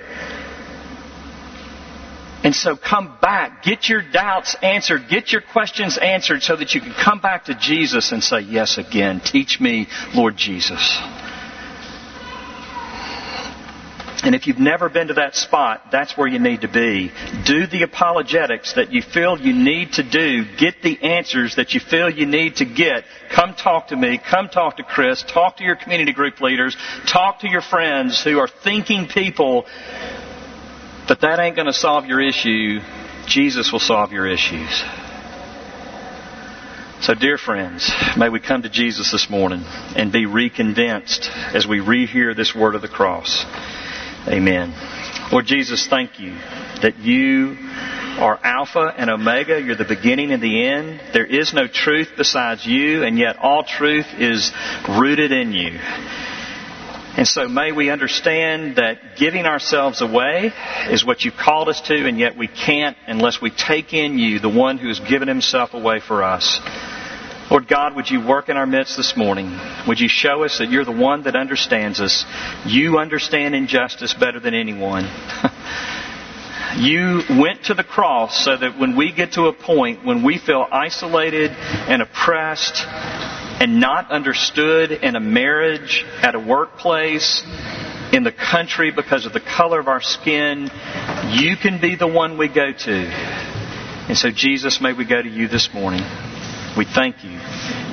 And 2.45 2.55
so 2.55 2.77
come 2.77 3.19
back, 3.21 3.63
get 3.63 3.89
your 3.89 4.03
doubts 4.03 4.57
answered, 4.63 5.09
get 5.09 5.31
your 5.31 5.43
questions 5.43 5.97
answered 5.97 6.43
so 6.43 6.57
that 6.57 6.75
you 6.75 6.81
can 6.81 6.93
come 6.93 7.21
back 7.21 7.45
to 7.45 7.55
Jesus 7.55 8.11
and 8.11 8.23
say 8.23 8.41
yes 8.41 8.79
again. 8.79 9.21
Teach 9.21 9.61
me, 9.61 9.87
Lord 10.15 10.37
Jesus. 10.37 11.01
And 14.25 14.37
if 14.37 14.47
you've 14.47 14.61
never 14.61 14.89
been 14.89 15.09
to 15.09 15.15
that 15.15 15.35
spot, 15.35 15.87
that's 15.91 16.17
where 16.17 16.29
you 16.29 16.39
need 16.39 16.61
to 16.61 16.69
be. 16.69 17.11
Do 17.45 17.67
the 17.67 17.83
apologetics 17.83 18.75
that 18.75 18.93
you 18.93 19.03
feel 19.03 19.37
you 19.37 19.53
need 19.53 19.95
to 19.95 20.05
do. 20.05 20.45
Get 20.57 20.81
the 20.81 21.03
answers 21.03 21.57
that 21.57 21.75
you 21.75 21.81
feel 21.81 22.09
you 22.09 22.27
need 22.27 22.57
to 22.57 22.65
get. 22.65 23.05
Come 23.35 23.55
talk 23.55 23.89
to 23.89 23.97
me. 23.97 24.19
Come 24.19 24.49
talk 24.49 24.77
to 24.77 24.85
Chris. 24.85 25.25
Talk 25.25 25.57
to 25.57 25.65
your 25.65 25.75
community 25.75 26.13
group 26.13 26.41
leaders. 26.41 26.77
Talk 27.09 27.41
to 27.41 27.49
your 27.49 27.63
friends 27.63 28.23
who 28.23 28.39
are 28.39 28.49
thinking 28.63 29.09
people. 29.09 29.67
But 31.09 31.21
that 31.21 31.41
ain't 31.41 31.57
going 31.57 31.67
to 31.67 31.73
solve 31.73 32.07
your 32.07 32.21
issue. 32.21 32.81
Jesus 33.27 33.73
will 33.73 33.81
solve 33.81 34.13
your 34.13 34.27
issues. 34.27 34.83
So, 37.03 37.15
dear 37.15 37.37
friends, 37.37 37.91
may 38.17 38.29
we 38.29 38.39
come 38.39 38.63
to 38.63 38.69
Jesus 38.69 39.11
this 39.11 39.29
morning 39.29 39.65
and 39.97 40.13
be 40.13 40.27
reconvinced 40.27 41.29
as 41.53 41.67
we 41.67 41.81
rehear 41.81 42.37
this 42.37 42.55
word 42.55 42.77
of 42.77 42.83
the 42.83 42.89
cross. 42.89 43.45
Amen. 44.29 44.73
Lord 45.33 45.47
Jesus, 45.47 45.89
thank 45.89 46.21
you 46.21 46.33
that 46.83 46.99
you 47.01 47.57
are 48.21 48.39
Alpha 48.45 48.95
and 48.97 49.11
Omega. 49.11 49.61
You're 49.61 49.75
the 49.75 49.85
beginning 49.85 50.31
and 50.31 50.41
the 50.41 50.65
end. 50.69 51.01
There 51.13 51.27
is 51.27 51.53
no 51.53 51.67
truth 51.67 52.11
besides 52.17 52.65
you, 52.65 53.03
and 53.03 53.19
yet 53.19 53.37
all 53.37 53.65
truth 53.65 54.07
is 54.19 54.53
rooted 54.89 55.33
in 55.33 55.53
you. 55.53 55.81
And 57.15 57.29
so 57.29 57.47
may 57.47 57.73
we 57.73 57.91
understand 57.91 58.77
that 58.77 59.17
giving 59.17 59.45
ourselves 59.45 60.01
away 60.01 60.51
is 60.89 61.05
what 61.05 61.25
you've 61.25 61.37
called 61.37 61.69
us 61.69 61.81
to, 61.83 62.09
and 62.09 62.19
yet 62.19 62.39
we 62.39 62.49
can't 62.49 62.97
unless 63.07 63.41
we 63.41 63.51
take 63.51 63.93
in 63.93 64.19
you, 64.19 64.39
the 64.39 64.49
one 64.49 64.79
who 64.79 64.89
has 64.89 64.99
given 64.99 65.29
himself 65.29 65.75
away 65.75 66.01
for 66.01 66.23
us. 66.23 66.59
Lord 67.51 67.69
God, 67.69 67.97
would 67.97 68.09
you 68.11 68.27
work 68.27 68.49
in 68.49 68.57
our 68.57 68.67
midst 68.67 68.97
this 68.97 69.15
morning? 69.15 69.59
Would 69.87 70.01
you 70.01 70.09
show 70.09 70.43
us 70.43 70.57
that 70.57 70.71
you're 70.71 70.87
the 70.87 70.91
one 70.91 71.25
that 71.25 71.37
understands 71.37 72.01
us? 72.01 72.25
You 72.65 72.99
understand 72.99 73.55
injustice 73.55 74.15
better 74.15 74.41
than 74.41 74.55
anyone. 74.55 75.05
you 76.79 77.21
went 77.29 77.65
to 77.65 77.75
the 77.75 77.85
cross 77.85 78.43
so 78.43 78.57
that 78.57 78.79
when 78.79 78.97
we 78.97 79.13
get 79.13 79.33
to 79.33 79.49
a 79.49 79.53
point 79.53 80.03
when 80.03 80.23
we 80.23 80.39
feel 80.39 80.67
isolated 80.73 81.51
and 81.51 82.01
oppressed 82.01 82.87
and 83.63 83.79
not 83.79 84.11
understood 84.11 84.91
in 84.91 85.15
a 85.15 85.21
marriage, 85.21 86.05
at 86.21 86.35
a 86.35 86.39
workplace, 86.41 87.45
in 88.13 88.25
the 88.25 88.33
country 88.33 88.91
because 88.91 89.25
of 89.25 89.33
the 89.33 89.39
color 89.41 89.79
of 89.79 89.87
our 89.87 90.03
skin, 90.03 90.69
you 91.31 91.57
can 91.57 91.81
be 91.81 91.95
the 91.95 92.09
one 92.09 92.37
we 92.39 92.49
go 92.49 92.73
to. 92.73 92.93
And 92.93 94.19
so, 94.19 94.33
Jesus, 94.33 94.81
may 94.81 94.93
we 94.93 95.05
go 95.05 95.23
to 95.23 95.29
you 95.29 95.47
this 95.47 95.73
morning. 95.73 96.03
We 96.77 96.87
thank 96.87 97.23
you. 97.23 97.39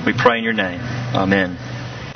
We 0.04 0.12
pray 0.12 0.38
in 0.38 0.44
your 0.44 0.54
name. 0.54 0.80
Amen. 1.14 1.69